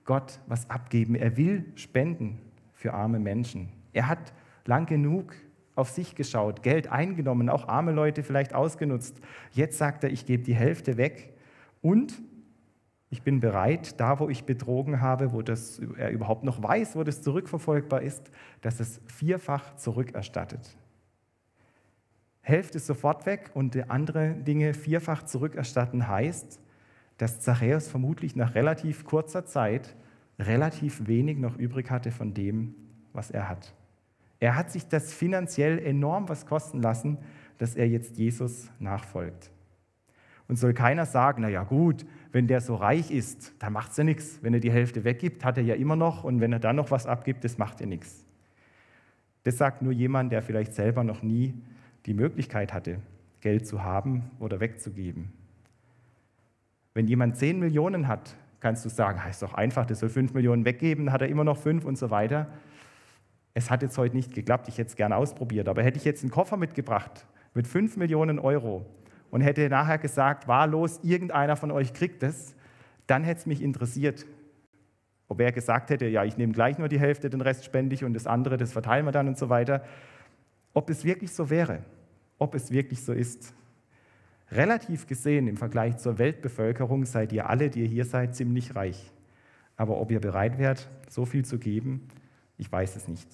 Gott 0.04 0.40
was 0.46 0.68
abgeben. 0.68 1.14
Er 1.14 1.36
will 1.36 1.64
spenden 1.76 2.40
für 2.72 2.92
arme 2.92 3.18
Menschen. 3.18 3.68
Er 3.92 4.08
hat 4.08 4.32
lang 4.66 4.86
genug 4.86 5.34
auf 5.74 5.88
sich 5.88 6.14
geschaut, 6.14 6.62
Geld 6.62 6.88
eingenommen, 6.88 7.48
auch 7.48 7.68
arme 7.68 7.92
Leute 7.92 8.22
vielleicht 8.22 8.54
ausgenutzt. 8.54 9.16
Jetzt 9.52 9.78
sagt 9.78 10.04
er, 10.04 10.10
ich 10.10 10.26
gebe 10.26 10.42
die 10.42 10.54
Hälfte 10.54 10.96
weg 10.96 11.32
und 11.80 12.20
ich 13.12 13.22
bin 13.22 13.40
bereit, 13.40 14.00
da 14.00 14.18
wo 14.20 14.30
ich 14.30 14.44
betrogen 14.44 15.02
habe, 15.02 15.34
wo 15.34 15.42
das, 15.42 15.78
er 15.98 16.12
überhaupt 16.12 16.44
noch 16.44 16.62
weiß, 16.62 16.96
wo 16.96 17.04
das 17.04 17.20
zurückverfolgbar 17.20 18.00
ist, 18.00 18.30
dass 18.62 18.80
es 18.80 19.02
vierfach 19.04 19.76
zurückerstattet. 19.76 20.78
Hälfte 22.40 22.78
sofort 22.78 23.26
weg 23.26 23.50
und 23.52 23.90
andere 23.90 24.32
Dinge 24.32 24.72
vierfach 24.72 25.24
zurückerstatten 25.24 26.08
heißt, 26.08 26.58
dass 27.18 27.42
Zachäus 27.42 27.86
vermutlich 27.86 28.34
nach 28.34 28.54
relativ 28.54 29.04
kurzer 29.04 29.44
Zeit 29.44 29.94
relativ 30.38 31.06
wenig 31.06 31.36
noch 31.36 31.58
übrig 31.58 31.90
hatte 31.90 32.12
von 32.12 32.32
dem, 32.32 32.74
was 33.12 33.30
er 33.30 33.46
hat. 33.46 33.74
Er 34.40 34.56
hat 34.56 34.70
sich 34.70 34.88
das 34.88 35.12
finanziell 35.12 35.78
enorm 35.78 36.30
was 36.30 36.46
kosten 36.46 36.80
lassen, 36.80 37.18
dass 37.58 37.76
er 37.76 37.88
jetzt 37.88 38.16
Jesus 38.16 38.70
nachfolgt. 38.78 39.50
Und 40.48 40.56
soll 40.56 40.72
keiner 40.72 41.04
sagen, 41.04 41.42
na 41.42 41.48
ja 41.48 41.62
gut, 41.62 42.06
wenn 42.32 42.46
der 42.46 42.62
so 42.62 42.74
reich 42.74 43.10
ist, 43.10 43.52
dann 43.58 43.74
macht 43.74 43.90
es 43.90 43.98
ja 43.98 44.04
nichts. 44.04 44.38
Wenn 44.42 44.54
er 44.54 44.60
die 44.60 44.72
Hälfte 44.72 45.04
weggibt, 45.04 45.44
hat 45.44 45.58
er 45.58 45.64
ja 45.64 45.74
immer 45.74 45.96
noch. 45.96 46.24
Und 46.24 46.40
wenn 46.40 46.52
er 46.52 46.58
dann 46.58 46.76
noch 46.76 46.90
was 46.90 47.06
abgibt, 47.06 47.44
das 47.44 47.58
macht 47.58 47.80
ja 47.80 47.86
nichts. 47.86 48.24
Das 49.44 49.58
sagt 49.58 49.82
nur 49.82 49.92
jemand, 49.92 50.32
der 50.32 50.40
vielleicht 50.40 50.74
selber 50.74 51.04
noch 51.04 51.22
nie 51.22 51.54
die 52.06 52.14
Möglichkeit 52.14 52.72
hatte, 52.72 53.00
Geld 53.40 53.66
zu 53.66 53.82
haben 53.82 54.30
oder 54.38 54.60
wegzugeben. 54.60 55.32
Wenn 56.94 57.06
jemand 57.06 57.36
10 57.36 57.58
Millionen 57.58 58.08
hat, 58.08 58.34
kannst 58.60 58.84
du 58.84 58.88
sagen, 58.88 59.20
ist 59.28 59.42
doch 59.42 59.54
einfach, 59.54 59.84
der 59.84 59.96
soll 59.96 60.08
5 60.08 60.32
Millionen 60.34 60.64
weggeben, 60.64 61.12
hat 61.12 61.22
er 61.22 61.28
immer 61.28 61.44
noch 61.44 61.58
5 61.58 61.84
und 61.84 61.98
so 61.98 62.10
weiter. 62.10 62.46
Es 63.54 63.70
hat 63.70 63.82
jetzt 63.82 63.98
heute 63.98 64.16
nicht 64.16 64.34
geklappt, 64.34 64.68
ich 64.68 64.78
hätte 64.78 64.88
es 64.88 64.96
gerne 64.96 65.16
ausprobiert, 65.16 65.68
aber 65.68 65.82
hätte 65.82 65.98
ich 65.98 66.04
jetzt 66.04 66.22
einen 66.22 66.30
Koffer 66.30 66.56
mitgebracht 66.56 67.26
mit 67.54 67.66
5 67.66 67.96
Millionen 67.96 68.38
Euro 68.38 68.86
und 69.32 69.40
hätte 69.40 69.68
nachher 69.70 69.96
gesagt, 69.96 70.46
wahllos, 70.46 71.00
irgendeiner 71.02 71.56
von 71.56 71.70
euch 71.70 71.94
kriegt 71.94 72.22
es, 72.22 72.54
dann 73.06 73.24
hätte 73.24 73.40
es 73.40 73.46
mich 73.46 73.62
interessiert. 73.62 74.26
Ob 75.26 75.40
er 75.40 75.52
gesagt 75.52 75.88
hätte, 75.88 76.06
ja, 76.06 76.22
ich 76.22 76.36
nehme 76.36 76.52
gleich 76.52 76.76
nur 76.78 76.88
die 76.88 77.00
Hälfte, 77.00 77.30
den 77.30 77.40
Rest 77.40 77.64
spende 77.64 77.94
ich 77.94 78.04
und 78.04 78.12
das 78.12 78.26
andere, 78.26 78.58
das 78.58 78.72
verteilen 78.72 79.06
wir 79.06 79.12
dann 79.12 79.28
und 79.28 79.38
so 79.38 79.48
weiter. 79.48 79.82
Ob 80.74 80.90
es 80.90 81.04
wirklich 81.04 81.32
so 81.32 81.48
wäre, 81.48 81.82
ob 82.38 82.54
es 82.54 82.70
wirklich 82.70 83.02
so 83.02 83.14
ist. 83.14 83.54
Relativ 84.50 85.06
gesehen 85.06 85.48
im 85.48 85.56
Vergleich 85.56 85.96
zur 85.96 86.18
Weltbevölkerung 86.18 87.06
seid 87.06 87.32
ihr 87.32 87.48
alle, 87.48 87.70
die 87.70 87.80
ihr 87.80 87.88
hier 87.88 88.04
seid, 88.04 88.36
ziemlich 88.36 88.76
reich. 88.76 89.10
Aber 89.78 89.98
ob 89.98 90.10
ihr 90.10 90.20
bereit 90.20 90.58
wärt, 90.58 90.90
so 91.08 91.24
viel 91.24 91.46
zu 91.46 91.58
geben, 91.58 92.06
ich 92.58 92.70
weiß 92.70 92.96
es 92.96 93.08
nicht. 93.08 93.28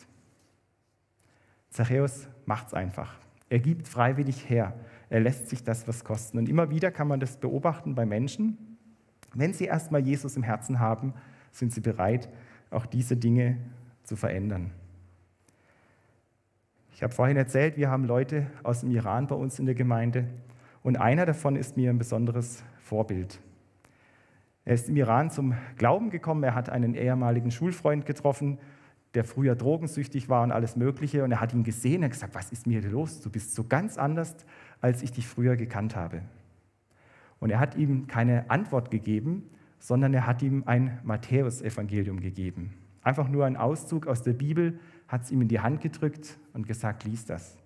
Zachäus 1.71 2.29
macht 2.47 2.69
es 2.69 2.75
einfach. 2.75 3.17
Er 3.49 3.59
gibt 3.59 3.89
freiwillig 3.89 4.49
her. 4.49 4.75
Er 5.11 5.21
lässt 5.21 5.49
sich 5.49 5.65
das 5.65 5.89
was 5.89 6.05
kosten. 6.05 6.39
Und 6.39 6.49
immer 6.49 6.71
wieder 6.71 6.91
kann 6.91 7.09
man 7.09 7.21
das 7.21 7.37
beobachten 7.39 7.95
bei 7.95 8.07
Menschen. 8.07 8.79
Wenn 9.35 9.53
sie 9.53 9.65
erstmal 9.65 10.07
Jesus 10.07 10.37
im 10.37 10.43
Herzen 10.43 10.81
haben, 10.81 11.15
sind 11.51 11.73
sie 11.73 11.81
bereit, 11.81 12.29
auch 12.71 12.87
diese 12.87 13.17
Dinge 13.17 13.59
zu 14.03 14.17
verändern. 14.17 14.73
Ich 16.93 17.03
habe 17.03 17.15
vorhin 17.15 17.37
erzählt, 17.37 17.77
wir 17.77 17.91
haben 17.91 18.05
Leute 18.05 18.47
aus 18.65 18.81
dem 18.81 18.91
Iran 18.91 19.29
bei 19.29 19.37
uns 19.37 19.59
in 19.59 19.67
der 19.67 19.77
Gemeinde 19.77 20.27
und 20.83 20.97
einer 20.97 21.27
davon 21.27 21.55
ist 21.55 21.77
mir 21.77 21.91
ein 21.91 21.99
besonderes 21.99 22.65
Vorbild. 22.81 23.41
Er 24.65 24.75
ist 24.75 24.89
im 24.89 24.97
Iran 24.97 25.31
zum 25.31 25.55
Glauben 25.77 26.11
gekommen, 26.11 26.43
er 26.43 26.55
hat 26.55 26.69
einen 26.69 26.95
ehemaligen 26.95 27.51
Schulfreund 27.51 28.05
getroffen, 28.05 28.59
der 29.15 29.25
früher 29.25 29.55
drogensüchtig 29.55 30.29
war 30.29 30.43
und 30.43 30.53
alles 30.53 30.77
Mögliche 30.77 31.25
und 31.25 31.33
er 31.33 31.41
hat 31.41 31.55
ihn 31.55 31.63
gesehen 31.63 32.03
und 32.03 32.11
gesagt, 32.11 32.35
was 32.35 32.53
ist 32.53 32.67
mir 32.67 32.83
los? 32.83 33.21
Du 33.21 33.31
bist 33.31 33.55
so 33.55 33.65
ganz 33.65 33.97
anders, 33.97 34.37
als 34.81 35.03
ich 35.03 35.13
dich 35.13 35.27
früher 35.27 35.57
gekannt 35.57 35.97
habe. 35.97 36.23
Und 37.41 37.51
er 37.51 37.61
hat 37.61 37.77
ihm 37.77 38.07
keine 38.07 38.51
Antwort 38.51 38.91
gegeben, 38.91 39.49
sondern 39.79 40.13
er 40.15 40.27
hat 40.27 40.43
ihm 40.43 40.65
ein 40.67 40.99
Matthäusevangelium 41.05 42.21
gegeben. 42.21 42.75
Einfach 43.03 43.29
nur 43.29 43.47
ein 43.47 43.57
Auszug 43.57 44.07
aus 44.07 44.23
der 44.23 44.33
Bibel, 44.33 44.79
hat 45.07 45.23
es 45.23 45.31
ihm 45.31 45.41
in 45.41 45.49
die 45.49 45.61
Hand 45.61 45.81
gedrückt 45.81 46.39
und 46.53 46.67
gesagt, 46.67 47.05
lies 47.05 47.25
das. 47.25 47.57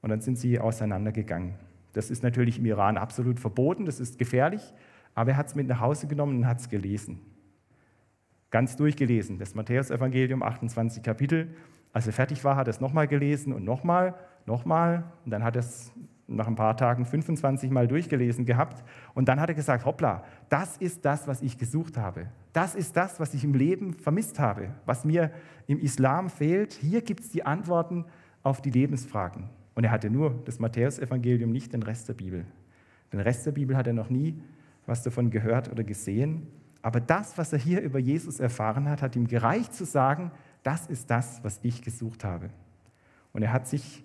Und 0.00 0.10
dann 0.10 0.20
sind 0.20 0.36
sie 0.38 0.58
auseinandergegangen. 0.58 1.54
Das 1.92 2.10
ist 2.10 2.22
natürlich 2.22 2.58
im 2.58 2.66
Iran 2.66 2.96
absolut 2.96 3.38
verboten, 3.38 3.86
das 3.86 4.00
ist 4.00 4.18
gefährlich, 4.18 4.74
aber 5.14 5.30
er 5.30 5.36
hat 5.36 5.46
es 5.46 5.54
mit 5.54 5.68
nach 5.68 5.80
Hause 5.80 6.08
genommen 6.08 6.38
und 6.38 6.46
hat 6.46 6.60
es 6.60 6.68
gelesen. 6.68 7.20
Ganz 8.50 8.76
durchgelesen, 8.76 9.38
das 9.38 9.54
Matthäusevangelium, 9.54 10.42
28 10.42 11.02
Kapitel. 11.02 11.54
Als 11.92 12.06
er 12.06 12.12
fertig 12.12 12.42
war, 12.44 12.56
hat 12.56 12.66
er 12.66 12.70
es 12.70 12.80
nochmal 12.80 13.06
gelesen 13.06 13.52
und 13.52 13.64
nochmal, 13.64 14.14
nochmal. 14.46 15.04
Und 15.24 15.30
dann 15.30 15.44
hat 15.44 15.56
er 15.56 15.60
es 15.60 15.92
nach 16.26 16.46
ein 16.46 16.54
paar 16.54 16.76
Tagen 16.76 17.04
25 17.04 17.70
Mal 17.70 17.86
durchgelesen 17.86 18.46
gehabt. 18.46 18.82
Und 19.14 19.28
dann 19.28 19.40
hat 19.40 19.48
er 19.50 19.54
gesagt, 19.54 19.84
hoppla, 19.84 20.24
das 20.48 20.76
ist 20.78 21.04
das, 21.04 21.28
was 21.28 21.42
ich 21.42 21.58
gesucht 21.58 21.96
habe. 21.96 22.26
Das 22.52 22.74
ist 22.74 22.96
das, 22.96 23.20
was 23.20 23.34
ich 23.34 23.44
im 23.44 23.54
Leben 23.54 23.94
vermisst 23.94 24.38
habe, 24.38 24.70
was 24.86 25.04
mir 25.04 25.30
im 25.66 25.78
Islam 25.78 26.30
fehlt. 26.30 26.72
Hier 26.72 27.02
gibt 27.02 27.20
es 27.20 27.30
die 27.30 27.44
Antworten 27.44 28.06
auf 28.42 28.62
die 28.62 28.70
Lebensfragen. 28.70 29.50
Und 29.74 29.84
er 29.84 29.90
hatte 29.90 30.08
nur 30.08 30.42
das 30.44 30.58
Matthäusevangelium, 30.58 31.50
nicht 31.50 31.72
den 31.72 31.82
Rest 31.82 32.08
der 32.08 32.14
Bibel. 32.14 32.46
Den 33.12 33.20
Rest 33.20 33.44
der 33.46 33.52
Bibel 33.52 33.76
hat 33.76 33.86
er 33.86 33.92
noch 33.92 34.10
nie 34.10 34.40
was 34.86 35.02
davon 35.02 35.30
gehört 35.30 35.70
oder 35.70 35.84
gesehen. 35.84 36.46
Aber 36.82 37.00
das, 37.00 37.38
was 37.38 37.52
er 37.52 37.58
hier 37.58 37.80
über 37.80 37.98
Jesus 37.98 38.40
erfahren 38.40 38.88
hat, 38.88 39.02
hat 39.02 39.16
ihm 39.16 39.26
gereicht 39.26 39.72
zu 39.72 39.84
sagen, 39.84 40.30
das 40.62 40.86
ist 40.86 41.10
das, 41.10 41.42
was 41.42 41.58
ich 41.62 41.82
gesucht 41.82 42.24
habe. 42.24 42.50
Und 43.32 43.42
er 43.42 43.52
hat 43.52 43.66
sich 43.66 44.04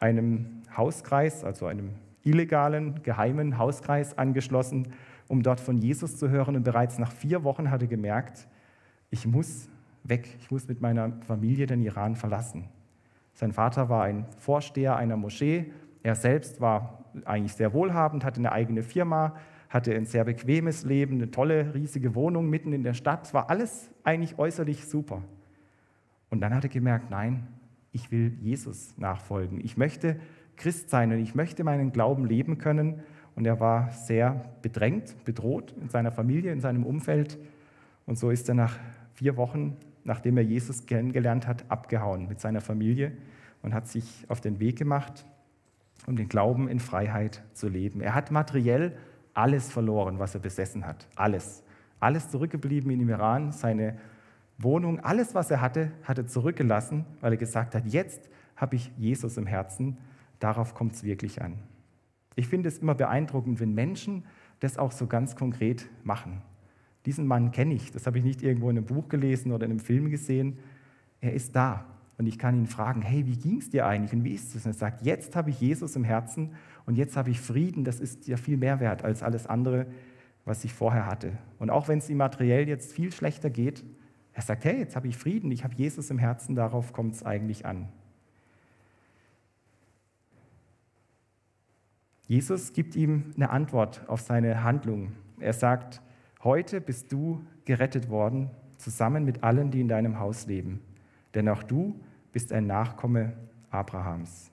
einem 0.00 0.62
Hauskreis, 0.76 1.44
also 1.44 1.66
einem 1.66 1.90
illegalen, 2.22 3.02
geheimen 3.02 3.58
Hauskreis 3.58 4.18
angeschlossen, 4.18 4.88
um 5.28 5.42
dort 5.42 5.60
von 5.60 5.78
Jesus 5.78 6.16
zu 6.16 6.28
hören. 6.28 6.56
Und 6.56 6.64
bereits 6.64 6.98
nach 6.98 7.12
vier 7.12 7.44
Wochen 7.44 7.70
hatte 7.70 7.84
er 7.84 7.88
gemerkt, 7.88 8.48
ich 9.10 9.26
muss 9.26 9.68
weg, 10.04 10.28
ich 10.38 10.50
muss 10.50 10.68
mit 10.68 10.80
meiner 10.80 11.12
Familie 11.26 11.66
den 11.66 11.82
Iran 11.82 12.16
verlassen. 12.16 12.68
Sein 13.34 13.52
Vater 13.52 13.88
war 13.88 14.04
ein 14.04 14.26
Vorsteher 14.38 14.96
einer 14.96 15.16
Moschee. 15.16 15.72
Er 16.02 16.14
selbst 16.14 16.60
war 16.60 17.04
eigentlich 17.24 17.54
sehr 17.54 17.72
wohlhabend, 17.72 18.24
hatte 18.24 18.38
eine 18.38 18.52
eigene 18.52 18.82
Firma, 18.82 19.36
hatte 19.68 19.94
ein 19.94 20.04
sehr 20.04 20.24
bequemes 20.24 20.84
Leben, 20.84 21.16
eine 21.16 21.30
tolle, 21.30 21.74
riesige 21.74 22.14
Wohnung 22.14 22.48
mitten 22.48 22.72
in 22.72 22.82
der 22.82 22.94
Stadt. 22.94 23.26
Es 23.26 23.34
war 23.34 23.50
alles 23.50 23.90
eigentlich 24.04 24.38
äußerlich 24.38 24.86
super. 24.86 25.22
Und 26.28 26.40
dann 26.40 26.54
hat 26.54 26.64
er 26.64 26.70
gemerkt, 26.70 27.10
nein, 27.10 27.46
ich 27.92 28.10
will 28.10 28.36
Jesus 28.40 28.96
nachfolgen. 28.98 29.60
Ich 29.64 29.76
möchte 29.76 30.20
Christ 30.56 30.90
sein 30.90 31.12
und 31.12 31.18
ich 31.18 31.34
möchte 31.34 31.64
meinen 31.64 31.92
Glauben 31.92 32.24
leben 32.24 32.58
können. 32.58 33.00
Und 33.36 33.46
er 33.46 33.60
war 33.60 33.90
sehr 33.90 34.44
bedrängt, 34.62 35.24
bedroht 35.24 35.74
in 35.80 35.88
seiner 35.88 36.12
Familie, 36.12 36.52
in 36.52 36.60
seinem 36.60 36.84
Umfeld. 36.84 37.38
Und 38.06 38.18
so 38.18 38.30
ist 38.30 38.48
er 38.48 38.54
nach 38.54 38.78
vier 39.14 39.36
Wochen 39.36 39.76
nachdem 40.04 40.36
er 40.36 40.44
Jesus 40.44 40.86
kennengelernt 40.86 41.46
hat, 41.46 41.64
abgehauen 41.68 42.28
mit 42.28 42.40
seiner 42.40 42.60
Familie 42.60 43.12
und 43.62 43.74
hat 43.74 43.86
sich 43.88 44.24
auf 44.28 44.40
den 44.40 44.60
Weg 44.60 44.78
gemacht, 44.78 45.24
um 46.06 46.16
den 46.16 46.28
Glauben 46.28 46.68
in 46.68 46.80
Freiheit 46.80 47.42
zu 47.52 47.68
leben. 47.68 48.00
Er 48.00 48.14
hat 48.14 48.30
materiell 48.30 48.96
alles 49.34 49.70
verloren, 49.70 50.18
was 50.18 50.34
er 50.34 50.40
besessen 50.40 50.86
hat. 50.86 51.06
Alles. 51.14 51.62
Alles 52.00 52.30
zurückgeblieben 52.30 52.90
in 52.90 52.98
dem 53.00 53.10
Iran, 53.10 53.52
seine 53.52 53.98
Wohnung, 54.62 55.00
alles, 55.00 55.34
was 55.34 55.50
er 55.50 55.60
hatte, 55.60 55.92
hat 56.02 56.18
er 56.18 56.26
zurückgelassen, 56.26 57.06
weil 57.20 57.32
er 57.32 57.38
gesagt 57.38 57.74
hat, 57.74 57.86
jetzt 57.86 58.28
habe 58.56 58.76
ich 58.76 58.92
Jesus 58.98 59.36
im 59.36 59.46
Herzen, 59.46 59.96
darauf 60.38 60.74
kommt 60.74 60.94
es 60.94 61.02
wirklich 61.02 61.42
an. 61.42 61.58
Ich 62.36 62.48
finde 62.48 62.68
es 62.68 62.78
immer 62.78 62.94
beeindruckend, 62.94 63.60
wenn 63.60 63.74
Menschen 63.74 64.24
das 64.60 64.76
auch 64.76 64.92
so 64.92 65.06
ganz 65.06 65.34
konkret 65.34 65.88
machen. 66.04 66.42
Diesen 67.06 67.26
Mann 67.26 67.50
kenne 67.50 67.74
ich, 67.74 67.90
das 67.90 68.06
habe 68.06 68.18
ich 68.18 68.24
nicht 68.24 68.42
irgendwo 68.42 68.68
in 68.68 68.76
einem 68.76 68.86
Buch 68.86 69.08
gelesen 69.08 69.52
oder 69.52 69.64
in 69.64 69.72
einem 69.72 69.80
Film 69.80 70.10
gesehen. 70.10 70.58
Er 71.20 71.32
ist 71.32 71.56
da 71.56 71.86
und 72.18 72.26
ich 72.26 72.38
kann 72.38 72.54
ihn 72.54 72.66
fragen, 72.66 73.00
hey, 73.00 73.26
wie 73.26 73.36
ging 73.36 73.58
es 73.58 73.70
dir 73.70 73.86
eigentlich 73.86 74.12
und 74.12 74.24
wie 74.24 74.34
ist 74.34 74.54
es? 74.54 74.66
Und 74.66 74.72
er 74.72 74.74
sagt, 74.74 75.02
jetzt 75.02 75.34
habe 75.36 75.48
ich 75.48 75.60
Jesus 75.60 75.96
im 75.96 76.04
Herzen 76.04 76.50
und 76.84 76.96
jetzt 76.96 77.16
habe 77.16 77.30
ich 77.30 77.40
Frieden, 77.40 77.84
das 77.84 77.98
ist 77.98 78.28
ja 78.28 78.36
viel 78.36 78.58
mehr 78.58 78.80
wert 78.80 79.02
als 79.04 79.22
alles 79.22 79.46
andere, 79.46 79.86
was 80.44 80.64
ich 80.64 80.74
vorher 80.74 81.06
hatte. 81.06 81.32
Und 81.58 81.70
auch 81.70 81.88
wenn 81.88 81.98
es 81.98 82.10
ihm 82.10 82.18
materiell 82.18 82.68
jetzt 82.68 82.92
viel 82.92 83.12
schlechter 83.12 83.48
geht, 83.48 83.84
er 84.32 84.42
sagt, 84.42 84.64
hey, 84.64 84.78
jetzt 84.78 84.96
habe 84.96 85.08
ich 85.08 85.16
Frieden, 85.16 85.50
ich 85.50 85.64
habe 85.64 85.74
Jesus 85.74 86.10
im 86.10 86.18
Herzen, 86.18 86.54
darauf 86.54 86.92
kommt 86.92 87.14
es 87.14 87.22
eigentlich 87.22 87.66
an. 87.66 87.88
Jesus 92.26 92.72
gibt 92.72 92.94
ihm 92.94 93.32
eine 93.34 93.50
Antwort 93.50 94.08
auf 94.08 94.20
seine 94.20 94.62
Handlung. 94.62 95.12
Er 95.40 95.52
sagt, 95.52 96.00
Heute 96.42 96.80
bist 96.80 97.12
du 97.12 97.44
gerettet 97.66 98.08
worden, 98.08 98.48
zusammen 98.78 99.26
mit 99.26 99.44
allen, 99.44 99.70
die 99.70 99.82
in 99.82 99.88
deinem 99.88 100.18
Haus 100.18 100.46
leben. 100.46 100.80
Denn 101.34 101.50
auch 101.50 101.62
du 101.62 102.00
bist 102.32 102.50
ein 102.50 102.66
Nachkomme 102.66 103.34
Abrahams. 103.68 104.50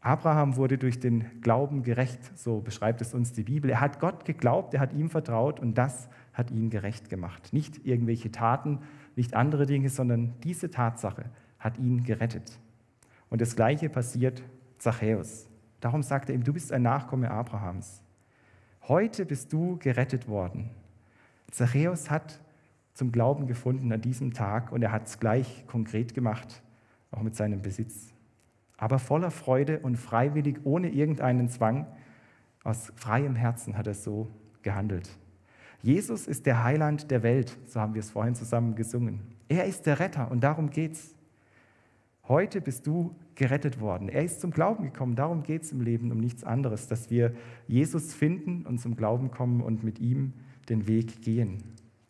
Abraham 0.00 0.56
wurde 0.56 0.76
durch 0.76 1.00
den 1.00 1.40
Glauben 1.40 1.82
gerecht, 1.82 2.38
so 2.38 2.60
beschreibt 2.60 3.00
es 3.00 3.14
uns 3.14 3.32
die 3.32 3.44
Bibel. 3.44 3.70
Er 3.70 3.80
hat 3.80 4.00
Gott 4.00 4.26
geglaubt, 4.26 4.74
er 4.74 4.80
hat 4.80 4.92
ihm 4.92 5.08
vertraut 5.08 5.60
und 5.60 5.78
das 5.78 6.10
hat 6.38 6.52
ihn 6.52 6.70
gerecht 6.70 7.10
gemacht. 7.10 7.52
Nicht 7.52 7.84
irgendwelche 7.84 8.30
Taten, 8.30 8.78
nicht 9.16 9.34
andere 9.34 9.66
Dinge, 9.66 9.90
sondern 9.90 10.34
diese 10.44 10.70
Tatsache 10.70 11.24
hat 11.58 11.76
ihn 11.78 12.04
gerettet. 12.04 12.58
Und 13.28 13.40
das 13.40 13.56
Gleiche 13.56 13.90
passiert 13.90 14.42
Zachäus. 14.78 15.48
Darum 15.80 16.02
sagt 16.02 16.28
er 16.30 16.36
ihm, 16.36 16.44
du 16.44 16.52
bist 16.52 16.72
ein 16.72 16.82
Nachkomme 16.82 17.30
Abrahams. 17.30 18.02
Heute 18.86 19.26
bist 19.26 19.52
du 19.52 19.76
gerettet 19.78 20.28
worden. 20.28 20.70
Zachäus 21.50 22.10
hat 22.10 22.40
zum 22.94 23.12
Glauben 23.12 23.46
gefunden 23.46 23.92
an 23.92 24.00
diesem 24.00 24.32
Tag 24.32 24.72
und 24.72 24.82
er 24.82 24.92
hat 24.92 25.06
es 25.06 25.18
gleich 25.18 25.66
konkret 25.66 26.14
gemacht, 26.14 26.62
auch 27.10 27.22
mit 27.22 27.36
seinem 27.36 27.62
Besitz. 27.62 28.12
Aber 28.76 28.98
voller 28.98 29.30
Freude 29.30 29.80
und 29.80 29.96
freiwillig, 29.96 30.60
ohne 30.64 30.88
irgendeinen 30.88 31.48
Zwang, 31.48 31.86
aus 32.62 32.92
freiem 32.96 33.34
Herzen 33.34 33.76
hat 33.76 33.86
er 33.86 33.94
so 33.94 34.30
gehandelt. 34.62 35.10
Jesus 35.82 36.26
ist 36.26 36.46
der 36.46 36.64
Heiland 36.64 37.10
der 37.10 37.22
Welt, 37.22 37.56
so 37.66 37.80
haben 37.80 37.94
wir 37.94 38.00
es 38.00 38.10
vorhin 38.10 38.34
zusammen 38.34 38.74
gesungen. 38.74 39.20
Er 39.48 39.64
ist 39.64 39.86
der 39.86 40.00
Retter 40.00 40.30
und 40.30 40.42
darum 40.42 40.70
geht's. 40.70 41.14
Heute 42.26 42.60
bist 42.60 42.86
du 42.86 43.14
gerettet 43.36 43.80
worden. 43.80 44.08
Er 44.08 44.22
ist 44.22 44.40
zum 44.40 44.50
Glauben 44.50 44.84
gekommen. 44.84 45.16
Darum 45.16 45.42
geht 45.42 45.62
es 45.62 45.72
im 45.72 45.80
Leben, 45.80 46.12
um 46.12 46.18
nichts 46.18 46.44
anderes, 46.44 46.88
dass 46.88 47.08
wir 47.10 47.32
Jesus 47.66 48.12
finden 48.12 48.66
und 48.66 48.78
zum 48.80 48.96
Glauben 48.96 49.30
kommen 49.30 49.62
und 49.62 49.82
mit 49.82 49.98
ihm 49.98 50.34
den 50.68 50.86
Weg 50.86 51.22
gehen. 51.22 51.62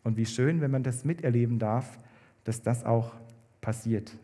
Und 0.02 0.16
wie 0.16 0.26
schön, 0.26 0.61
wenn 0.61 0.72
man 0.72 0.83
das 0.83 1.04
miterleben 1.04 1.59
darf, 1.61 1.98
dass 2.44 2.62
das 2.62 2.85
auch 2.85 3.12
passiert. 3.61 4.16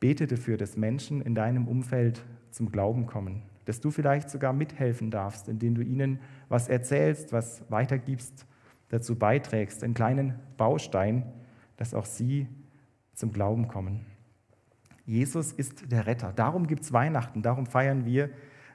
Bete 0.00 0.26
dafür, 0.26 0.56
dass 0.56 0.76
Menschen 0.76 1.20
in 1.20 1.34
deinem 1.34 1.68
Umfeld 1.68 2.24
zum 2.50 2.72
Glauben 2.72 3.06
kommen, 3.06 3.42
dass 3.64 3.80
du 3.80 3.90
vielleicht 3.90 4.30
sogar 4.30 4.52
mithelfen 4.52 5.10
darfst, 5.10 5.48
indem 5.48 5.74
du 5.74 5.82
ihnen 5.82 6.20
was 6.48 6.68
erzählst, 6.68 7.32
was 7.32 7.62
weitergibst, 7.70 8.46
dazu 8.88 9.18
beiträgst, 9.18 9.84
einen 9.84 9.94
kleinen 9.94 10.38
Baustein, 10.56 11.32
dass 11.76 11.94
auch 11.94 12.04
sie 12.04 12.48
zum 13.14 13.32
Glauben 13.32 13.68
kommen. 13.68 14.04
Jesus 15.04 15.52
ist 15.52 15.90
der 15.90 16.06
Retter. 16.06 16.32
Darum 16.32 16.66
gibt 16.66 16.82
es 16.82 16.92
Weihnachten. 16.92 17.42
Darum 17.42 17.66
feiern 17.66 18.04
wir 18.04 18.30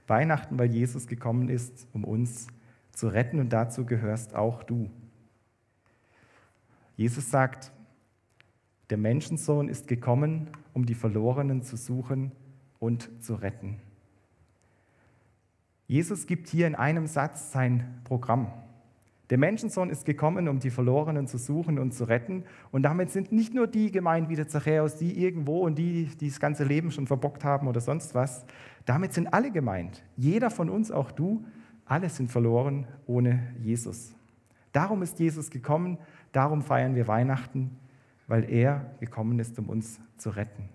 Weihnachten, 0.08 0.58
weil 0.60 0.72
Jesus 0.72 1.08
gekommen 1.08 1.50
ist, 1.50 1.88
um 1.94 2.04
uns 2.04 2.48
zu 2.92 3.08
retten. 3.08 3.40
Und 3.40 3.54
dazu 3.54 3.86
gehörst 3.86 4.36
auch 4.36 4.64
du. 4.64 4.90
Jesus 6.96 7.30
sagt, 7.30 7.72
der 8.90 8.98
Menschensohn 8.98 9.70
ist 9.70 9.88
gekommen, 9.88 10.50
um 10.74 10.86
die 10.86 10.96
Verlorenen 10.96 11.62
zu 11.62 11.78
suchen 11.78 12.32
und 12.80 13.24
zu 13.24 13.36
retten. 13.36 13.80
Jesus 15.88 16.28
gibt 16.28 16.50
hier 16.50 16.68
in 16.68 16.76
einem 16.76 17.08
Satz 17.08 17.52
sein 17.54 18.02
Programm. 18.04 18.52
Der 19.30 19.38
Menschensohn 19.38 19.90
ist 19.90 20.06
gekommen, 20.06 20.48
um 20.48 20.60
die 20.60 20.70
Verlorenen 20.70 21.28
zu 21.28 21.38
suchen 21.38 21.80
und 21.80 21.94
zu 21.94 22.06
retten. 22.06 22.44
Und 22.72 22.84
damit 22.84 23.10
sind 23.10 23.32
nicht 23.32 23.54
nur 23.54 23.68
die 23.68 23.92
gemeint 23.92 24.30
wie 24.30 24.36
der 24.36 24.48
Zachäus, 24.48 24.96
die 24.96 25.22
irgendwo 25.22 25.60
und 25.60 25.78
die, 25.78 26.10
die 26.20 26.30
das 26.30 26.40
ganze 26.40 26.64
Leben 26.64 26.92
schon 26.92 27.08
verbockt 27.08 27.44
haben 27.44 27.68
oder 27.68 27.82
sonst 27.82 28.16
was. 28.16 28.46
Damit 28.86 29.14
sind 29.14 29.34
alle 29.34 29.52
gemeint. 29.52 30.04
Jeder 30.16 30.50
von 30.50 30.70
uns, 30.70 30.92
auch 30.92 31.12
du, 31.12 31.46
alle 31.86 32.10
sind 32.10 32.32
verloren 32.32 32.86
ohne 33.06 33.54
Jesus. 33.62 34.14
Darum 34.72 35.02
ist 35.02 35.20
Jesus 35.20 35.50
gekommen, 35.50 35.98
darum 36.32 36.62
feiern 36.62 36.96
wir 36.96 37.08
Weihnachten, 37.08 37.78
weil 38.28 38.50
er 38.50 38.92
gekommen 39.00 39.40
ist, 39.40 39.58
um 39.60 39.70
uns 39.70 40.00
zu 40.18 40.30
retten. 40.32 40.70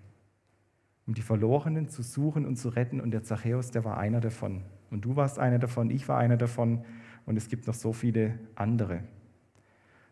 Um 1.05 1.13
die 1.13 1.21
Verlorenen 1.21 1.89
zu 1.89 2.01
suchen 2.01 2.45
und 2.45 2.55
zu 2.57 2.69
retten. 2.69 3.01
Und 3.01 3.11
der 3.11 3.23
Zachäus, 3.23 3.71
der 3.71 3.83
war 3.83 3.97
einer 3.97 4.21
davon. 4.21 4.63
Und 4.93 5.03
du 5.05 5.15
warst 5.15 5.39
einer 5.39 5.57
davon, 5.57 5.89
ich 5.89 6.07
war 6.07 6.19
einer 6.19 6.37
davon 6.37 6.85
und 7.25 7.35
es 7.35 7.49
gibt 7.49 7.65
noch 7.65 7.73
so 7.73 7.93
viele 7.93 8.37
andere. 8.53 9.03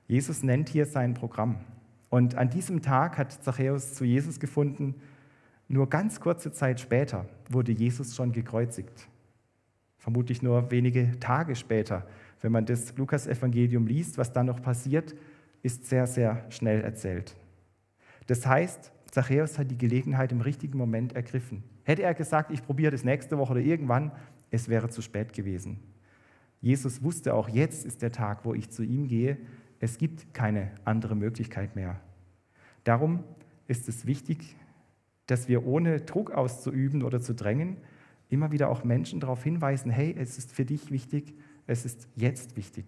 Jesus 0.07 0.41
nennt 0.41 0.69
hier 0.69 0.87
sein 0.87 1.13
Programm. 1.13 1.57
Und 2.09 2.35
an 2.35 2.49
diesem 2.49 2.81
Tag 2.81 3.19
hat 3.19 3.31
Zachäus 3.31 3.93
zu 3.93 4.03
Jesus 4.05 4.39
gefunden. 4.39 4.95
Nur 5.67 5.87
ganz 5.87 6.19
kurze 6.19 6.51
Zeit 6.51 6.79
später 6.79 7.27
wurde 7.47 7.71
Jesus 7.71 8.15
schon 8.15 8.31
gekreuzigt. 8.31 9.07
Vermutlich 9.99 10.41
nur 10.41 10.71
wenige 10.71 11.19
Tage 11.19 11.55
später. 11.55 12.07
Wenn 12.41 12.51
man 12.51 12.65
das 12.65 12.97
Lukas-Evangelium 12.97 13.85
liest, 13.85 14.17
was 14.17 14.33
dann 14.33 14.47
noch 14.47 14.63
passiert, 14.63 15.13
ist 15.61 15.85
sehr, 15.85 16.07
sehr 16.07 16.43
schnell 16.49 16.81
erzählt. 16.81 17.35
Das 18.25 18.47
heißt, 18.47 18.91
Zachäus 19.11 19.59
hat 19.59 19.69
die 19.69 19.77
Gelegenheit 19.77 20.31
im 20.31 20.41
richtigen 20.41 20.77
Moment 20.77 21.13
ergriffen. 21.13 21.63
Hätte 21.83 22.03
er 22.03 22.13
gesagt, 22.13 22.49
ich 22.51 22.65
probiere 22.65 22.91
das 22.91 23.03
nächste 23.03 23.37
Woche 23.37 23.51
oder 23.51 23.61
irgendwann, 23.61 24.11
es 24.51 24.69
wäre 24.69 24.89
zu 24.89 25.01
spät 25.01 25.33
gewesen. 25.33 25.79
Jesus 26.59 27.01
wusste 27.01 27.33
auch, 27.33 27.49
jetzt 27.49 27.85
ist 27.85 28.03
der 28.03 28.11
Tag, 28.11 28.45
wo 28.45 28.53
ich 28.53 28.69
zu 28.69 28.83
ihm 28.83 29.07
gehe. 29.07 29.37
Es 29.79 29.97
gibt 29.97 30.33
keine 30.33 30.71
andere 30.85 31.15
Möglichkeit 31.15 31.75
mehr. 31.75 31.99
Darum 32.83 33.23
ist 33.67 33.89
es 33.89 34.05
wichtig, 34.05 34.55
dass 35.25 35.47
wir 35.47 35.65
ohne 35.65 36.01
Druck 36.01 36.31
auszuüben 36.31 37.01
oder 37.01 37.21
zu 37.21 37.33
drängen, 37.33 37.77
immer 38.29 38.51
wieder 38.51 38.69
auch 38.69 38.83
Menschen 38.83 39.19
darauf 39.19 39.43
hinweisen, 39.43 39.89
hey, 39.89 40.15
es 40.17 40.37
ist 40.37 40.51
für 40.51 40.65
dich 40.65 40.91
wichtig, 40.91 41.33
es 41.67 41.85
ist 41.85 42.07
jetzt 42.15 42.55
wichtig. 42.55 42.85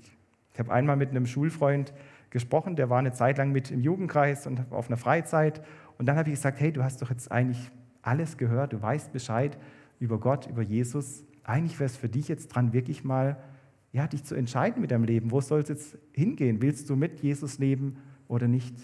Ich 0.54 0.60
habe 0.60 0.72
einmal 0.72 0.98
mit 0.98 1.10
einem 1.10 1.26
Schulfreund 1.26 1.94
gesprochen, 2.30 2.76
der 2.76 2.90
war 2.90 3.00
eine 3.00 3.14
Zeit 3.14 3.38
lang 3.38 3.52
mit 3.52 3.72
im 3.72 3.80
Jugendkreis 3.80 4.46
und 4.46 4.72
auf 4.72 4.88
einer 4.88 4.98
Freizeit. 4.98 5.64
Und 5.98 6.06
dann 6.06 6.16
habe 6.16 6.30
ich 6.30 6.36
gesagt, 6.36 6.60
hey, 6.60 6.72
du 6.72 6.84
hast 6.84 7.02
doch 7.02 7.10
jetzt 7.10 7.32
eigentlich 7.32 7.72
alles 8.02 8.38
gehört, 8.38 8.74
du 8.74 8.82
weißt 8.82 9.12
Bescheid 9.12 9.58
über 10.00 10.20
Gott, 10.20 10.48
über 10.48 10.62
Jesus 10.62 11.26
eigentlich 11.44 11.80
wäre 11.80 11.86
es 11.86 11.98
für 11.98 12.10
dich 12.10 12.28
jetzt 12.28 12.50
dran, 12.50 12.74
wirklich 12.74 13.04
mal 13.04 13.38
ja, 13.92 14.08
dich 14.08 14.24
zu 14.24 14.36
entscheiden 14.36 14.82
mit 14.82 14.92
deinem 14.92 15.04
Leben. 15.04 15.32
Wo 15.32 15.40
soll 15.40 15.62
es 15.62 15.70
jetzt 15.70 15.98
hingehen? 16.14 16.62
Willst 16.62 16.90
du 16.90 16.96
mit 16.96 17.20
Jesus 17.22 17.60
leben 17.60 17.98
oder 18.28 18.48
nicht? 18.48 18.76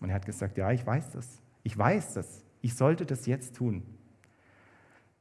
Und 0.00 0.10
er 0.10 0.14
hat 0.14 0.26
gesagt, 0.26 0.56
ja, 0.56 0.70
ich 0.70 0.86
weiß 0.86 1.10
das. 1.10 1.42
Ich 1.64 1.76
weiß 1.76 2.14
das. 2.14 2.44
Ich 2.60 2.74
sollte 2.74 3.04
das 3.04 3.26
jetzt 3.26 3.56
tun. 3.56 3.82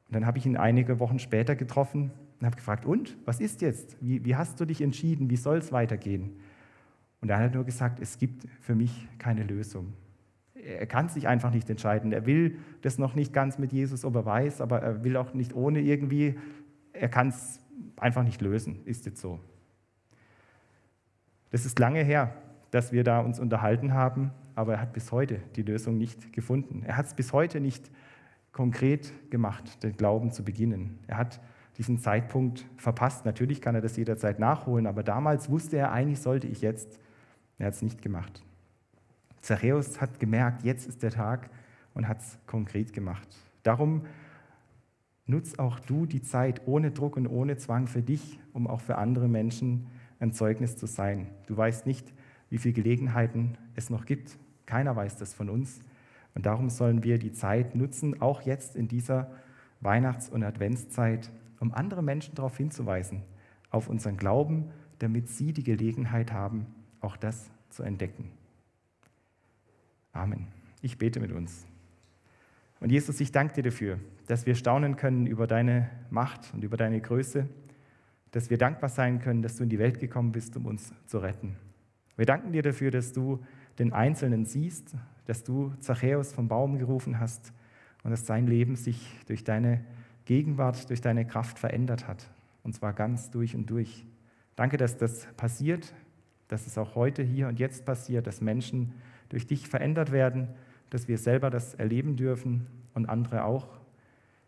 Und 0.08 0.16
dann 0.16 0.26
habe 0.26 0.38
ich 0.38 0.46
ihn 0.46 0.58
einige 0.58 1.00
Wochen 1.00 1.18
später 1.18 1.56
getroffen 1.56 2.12
und 2.40 2.46
habe 2.46 2.56
gefragt, 2.56 2.86
und, 2.86 3.18
was 3.26 3.40
ist 3.40 3.62
jetzt? 3.62 3.98
Wie, 4.00 4.24
wie 4.26 4.36
hast 4.36 4.60
du 4.60 4.66
dich 4.66 4.82
entschieden? 4.82 5.30
Wie 5.30 5.38
soll 5.38 5.58
es 5.58 5.72
weitergehen? 5.72 6.40
Und 7.22 7.30
er 7.30 7.40
hat 7.40 7.54
nur 7.54 7.64
gesagt, 7.64 8.00
es 8.00 8.18
gibt 8.18 8.48
für 8.60 8.76
mich 8.76 9.08
keine 9.18 9.44
Lösung. 9.44 9.94
Er 10.54 10.86
kann 10.86 11.10
sich 11.10 11.28
einfach 11.28 11.52
nicht 11.52 11.70
entscheiden. 11.70 12.12
Er 12.12 12.26
will 12.26 12.58
das 12.82 12.98
noch 13.00 13.16
nicht 13.16 13.34
ganz 13.34 13.58
mit 13.58 13.72
Jesus, 13.72 14.06
ob 14.06 14.16
er 14.16 14.26
weiß, 14.26 14.62
aber 14.62 14.82
er 14.82 15.04
will 15.04 15.18
auch 15.18 15.34
nicht 15.34 15.56
ohne 15.56 15.82
irgendwie 15.82 16.36
er 17.02 17.10
kann 17.10 17.30
es 17.30 17.60
einfach 17.98 18.24
nicht 18.24 18.42
lösen, 18.42 18.86
ist 18.86 19.08
jetzt 19.08 19.22
so. 19.22 19.40
Das 21.50 21.66
ist 21.66 21.80
lange 21.80 22.04
her, 22.04 22.36
dass 22.70 22.92
wir 22.92 23.04
da 23.04 23.22
uns 23.22 23.40
unterhalten 23.40 23.94
haben, 23.94 24.32
aber 24.54 24.74
er 24.74 24.82
hat 24.82 24.94
bis 24.94 25.12
heute 25.12 25.40
die 25.56 25.64
Lösung 25.64 25.98
nicht 25.98 26.32
gefunden. 26.32 26.84
Er 26.86 26.98
hat 26.98 27.08
es 27.08 27.16
bis 27.16 27.34
heute 27.34 27.60
nicht 27.60 27.90
konkret 28.52 29.12
gemacht, 29.32 29.82
den 29.82 29.98
Glauben 29.98 30.32
zu 30.32 30.44
beginnen. 30.44 31.00
Er 31.08 31.18
hat 31.18 31.42
diesen 31.80 31.98
Zeitpunkt 31.98 32.68
verpasst. 32.78 33.26
Natürlich 33.26 33.62
kann 33.62 33.74
er 33.74 33.82
das 33.82 33.98
jederzeit 33.98 34.38
nachholen, 34.38 34.86
aber 34.86 35.02
damals 35.02 35.50
wusste 35.50 35.78
er, 35.78 35.92
eigentlich 35.92 36.22
sollte 36.22 36.46
ich 36.46 36.62
jetzt. 36.62 37.00
Er 37.58 37.66
hat 37.68 37.74
es 37.74 37.82
nicht 37.82 38.04
gemacht. 38.04 38.44
Zachäus 39.42 40.00
hat 40.00 40.20
gemerkt, 40.20 40.64
jetzt 40.64 40.88
ist 40.88 41.02
der 41.02 41.12
Tag 41.12 41.50
und 41.96 42.08
hat 42.08 42.20
es 42.20 42.38
konkret 42.46 42.94
gemacht. 42.94 43.28
Darum 43.64 44.06
Nutz 45.32 45.58
auch 45.58 45.80
du 45.80 46.06
die 46.06 46.22
Zeit 46.22 46.62
ohne 46.68 46.92
Druck 46.92 47.16
und 47.16 47.26
ohne 47.26 47.56
Zwang 47.56 47.88
für 47.88 48.02
dich, 48.02 48.38
um 48.54 48.68
auch 48.68 48.82
für 48.82 48.98
andere 48.98 49.28
Menschen 49.28 49.88
ein 50.20 50.34
Zeugnis 50.34 50.76
zu 50.76 50.86
sein. 50.86 51.28
Du 51.48 51.56
weißt 51.56 51.88
nicht, 51.88 52.14
wie 52.50 52.58
viele 52.58 52.74
Gelegenheiten 52.74 53.58
es 53.74 53.90
noch 53.90 54.06
gibt. 54.06 54.38
Keiner 54.66 54.96
weiß 54.96 55.16
das 55.16 55.34
von 55.34 55.50
uns. 55.50 55.80
Und 56.36 56.46
darum 56.46 56.70
sollen 56.70 57.04
wir 57.04 57.18
die 57.18 57.32
Zeit 57.32 57.76
nutzen, 57.76 58.22
auch 58.22 58.42
jetzt 58.42 58.76
in 58.76 58.90
dieser 58.90 59.32
Weihnachts- 59.80 60.30
und 60.30 60.44
Adventszeit, 60.44 61.32
um 61.62 61.74
andere 61.74 62.04
Menschen 62.04 62.36
darauf 62.36 62.58
hinzuweisen, 62.58 63.24
auf 63.70 63.88
unseren 63.88 64.18
Glauben, 64.18 64.70
damit 65.00 65.30
sie 65.30 65.54
die 65.54 65.64
Gelegenheit 65.64 66.34
haben, 66.34 66.68
auch 67.00 67.16
das 67.16 67.50
zu 67.70 67.84
entdecken. 67.84 68.32
Amen. 70.12 70.48
Ich 70.82 70.98
bete 70.98 71.22
mit 71.22 71.32
uns. 71.32 71.71
Und 72.82 72.92
Jesus, 72.92 73.22
ich 73.22 73.32
danke 73.32 73.54
dir 73.54 73.64
dafür, 73.64 74.00
dass 74.26 74.48
wir 74.48 74.56
staunen 74.56 74.96
können 74.96 75.28
über 75.28 75.46
deine 75.46 75.88
Macht 76.10 76.52
und 76.52 76.64
über 76.64 76.78
deine 76.78 77.00
Größe, 77.00 77.48
dass 78.32 78.50
wir 78.50 78.58
dankbar 78.58 78.90
sein 78.90 79.20
können, 79.20 79.44
dass 79.44 79.56
du 79.56 79.64
in 79.64 79.70
die 79.70 79.78
Welt 79.78 80.00
gekommen 80.00 80.32
bist, 80.32 80.58
um 80.58 80.66
uns 80.66 80.92
zu 81.06 81.20
retten. 81.20 81.56
Wir 82.18 82.26
danken 82.26 82.52
dir 82.52 82.64
dafür, 82.64 82.90
dass 82.90 83.14
du 83.14 83.40
den 83.78 83.94
Einzelnen 83.94 84.46
siehst, 84.46 84.96
dass 85.26 85.44
du 85.44 85.74
Zachäus 85.80 86.34
vom 86.34 86.48
Baum 86.48 86.80
gerufen 86.80 87.20
hast 87.20 87.54
und 88.04 88.10
dass 88.10 88.26
sein 88.26 88.48
Leben 88.48 88.76
sich 88.76 89.16
durch 89.28 89.44
deine 89.44 89.86
Gegenwart, 90.26 90.90
durch 90.90 91.02
deine 91.02 91.28
Kraft 91.28 91.60
verändert 91.60 92.08
hat. 92.08 92.32
Und 92.64 92.74
zwar 92.74 92.94
ganz 92.94 93.30
durch 93.30 93.56
und 93.56 93.70
durch. 93.70 94.08
Danke, 94.56 94.78
dass 94.78 94.98
das 94.98 95.28
passiert, 95.38 95.94
dass 96.48 96.66
es 96.66 96.80
auch 96.80 96.96
heute, 96.96 97.22
hier 97.22 97.48
und 97.48 97.60
jetzt 97.60 97.86
passiert, 97.86 98.26
dass 98.26 98.42
Menschen 98.42 98.94
durch 99.30 99.46
dich 99.46 99.68
verändert 99.68 100.12
werden 100.12 100.48
dass 100.92 101.08
wir 101.08 101.18
selber 101.18 101.50
das 101.50 101.74
erleben 101.74 102.16
dürfen 102.16 102.68
und 102.94 103.10
andere 103.10 103.46
auch. 103.46 103.80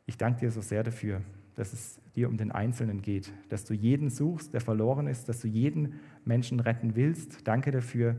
Ich 0.06 0.17
danke 0.17 0.41
dir 0.41 0.51
so 0.51 0.62
sehr 0.62 0.84
dafür, 0.84 1.21
dass 1.56 1.73
es 1.73 1.99
dir 2.15 2.29
um 2.29 2.38
den 2.38 2.51
Einzelnen 2.51 3.01
geht, 3.01 3.34
dass 3.49 3.65
du 3.65 3.73
jeden 3.73 4.10
suchst, 4.10 4.53
der 4.53 4.62
verloren 4.62 5.08
ist, 5.08 5.27
dass 5.29 5.39
du 5.39 5.47
jeden 5.47 5.99
Menschen 6.25 6.60
retten 6.60 6.95
willst. 6.95 7.47
Danke 7.47 7.71
dafür, 7.71 8.15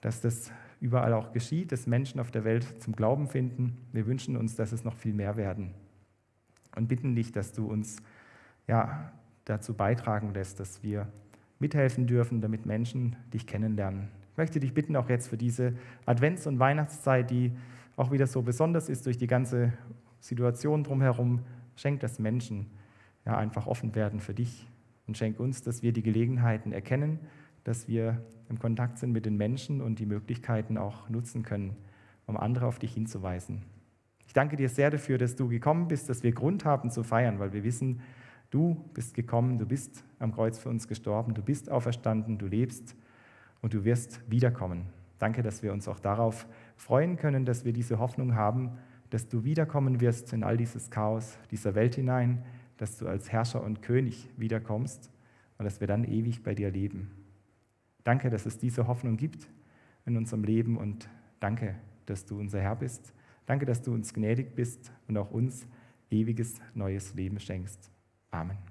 dass 0.00 0.20
das 0.20 0.50
überall 0.80 1.12
auch 1.12 1.32
geschieht, 1.32 1.72
dass 1.72 1.86
Menschen 1.86 2.18
auf 2.18 2.30
der 2.30 2.44
Welt 2.44 2.82
zum 2.82 2.96
Glauben 2.96 3.28
finden. 3.28 3.76
Wir 3.92 4.06
wünschen 4.06 4.36
uns, 4.36 4.56
dass 4.56 4.72
es 4.72 4.82
noch 4.82 4.96
viel 4.96 5.12
mehr 5.12 5.36
werden 5.36 5.74
und 6.74 6.88
bitten 6.88 7.14
dich, 7.14 7.32
dass 7.32 7.52
du 7.52 7.66
uns 7.66 7.96
ja, 8.66 9.12
dazu 9.44 9.74
beitragen 9.74 10.32
lässt, 10.32 10.60
dass 10.60 10.82
wir 10.82 11.08
mithelfen 11.58 12.06
dürfen, 12.06 12.40
damit 12.40 12.64
Menschen 12.64 13.16
dich 13.32 13.46
kennenlernen, 13.46 14.08
möchte 14.40 14.58
dich 14.58 14.72
bitten, 14.72 14.96
auch 14.96 15.10
jetzt 15.10 15.28
für 15.28 15.36
diese 15.36 15.74
Advents- 16.06 16.48
und 16.48 16.58
Weihnachtszeit, 16.58 17.30
die 17.30 17.52
auch 17.96 18.10
wieder 18.10 18.26
so 18.26 18.40
besonders 18.40 18.88
ist 18.88 19.04
durch 19.04 19.18
die 19.18 19.26
ganze 19.26 19.74
Situation 20.18 20.82
drumherum, 20.82 21.40
schenk, 21.76 22.00
dass 22.00 22.18
Menschen 22.18 22.70
ja, 23.26 23.36
einfach 23.36 23.66
offen 23.66 23.94
werden 23.94 24.18
für 24.18 24.32
dich 24.32 24.66
und 25.06 25.18
schenk 25.18 25.38
uns, 25.38 25.60
dass 25.60 25.82
wir 25.82 25.92
die 25.92 26.02
Gelegenheiten 26.02 26.72
erkennen, 26.72 27.18
dass 27.64 27.86
wir 27.86 28.24
im 28.48 28.58
Kontakt 28.58 28.96
sind 28.96 29.12
mit 29.12 29.26
den 29.26 29.36
Menschen 29.36 29.82
und 29.82 29.98
die 29.98 30.06
Möglichkeiten 30.06 30.78
auch 30.78 31.10
nutzen 31.10 31.42
können, 31.42 31.76
um 32.24 32.38
andere 32.38 32.64
auf 32.64 32.78
dich 32.78 32.94
hinzuweisen. 32.94 33.60
Ich 34.26 34.32
danke 34.32 34.56
dir 34.56 34.70
sehr 34.70 34.90
dafür, 34.90 35.18
dass 35.18 35.36
du 35.36 35.48
gekommen 35.48 35.86
bist, 35.88 36.08
dass 36.08 36.22
wir 36.22 36.32
Grund 36.32 36.64
haben 36.64 36.90
zu 36.90 37.02
feiern, 37.02 37.40
weil 37.40 37.52
wir 37.52 37.62
wissen, 37.62 38.00
du 38.48 38.88
bist 38.94 39.12
gekommen, 39.12 39.58
du 39.58 39.66
bist 39.66 40.02
am 40.18 40.32
Kreuz 40.32 40.58
für 40.58 40.70
uns 40.70 40.88
gestorben, 40.88 41.34
du 41.34 41.42
bist 41.42 41.70
auferstanden, 41.70 42.38
du 42.38 42.46
lebst 42.46 42.96
und 43.62 43.74
du 43.74 43.84
wirst 43.84 44.20
wiederkommen. 44.30 44.86
Danke, 45.18 45.42
dass 45.42 45.62
wir 45.62 45.72
uns 45.72 45.86
auch 45.86 46.00
darauf 46.00 46.46
freuen 46.76 47.16
können, 47.16 47.44
dass 47.44 47.64
wir 47.64 47.72
diese 47.72 47.98
Hoffnung 47.98 48.34
haben, 48.34 48.78
dass 49.10 49.28
du 49.28 49.44
wiederkommen 49.44 50.00
wirst 50.00 50.32
in 50.32 50.44
all 50.44 50.56
dieses 50.56 50.90
Chaos 50.90 51.38
dieser 51.50 51.74
Welt 51.74 51.96
hinein, 51.96 52.42
dass 52.78 52.96
du 52.96 53.06
als 53.06 53.30
Herrscher 53.30 53.62
und 53.62 53.82
König 53.82 54.28
wiederkommst 54.36 55.10
und 55.58 55.64
dass 55.64 55.80
wir 55.80 55.86
dann 55.86 56.04
ewig 56.04 56.42
bei 56.42 56.54
dir 56.54 56.70
leben. 56.70 57.10
Danke, 58.04 58.30
dass 58.30 58.46
es 58.46 58.56
diese 58.56 58.86
Hoffnung 58.86 59.16
gibt 59.16 59.46
in 60.06 60.16
unserem 60.16 60.44
Leben 60.44 60.78
und 60.78 61.08
danke, 61.38 61.76
dass 62.06 62.24
du 62.24 62.38
unser 62.38 62.60
Herr 62.60 62.76
bist. 62.76 63.12
Danke, 63.44 63.66
dass 63.66 63.82
du 63.82 63.92
uns 63.92 64.14
gnädig 64.14 64.54
bist 64.54 64.90
und 65.08 65.18
auch 65.18 65.30
uns 65.30 65.66
ewiges 66.10 66.60
neues 66.74 67.14
Leben 67.14 67.38
schenkst. 67.38 67.90
Amen. 68.30 68.69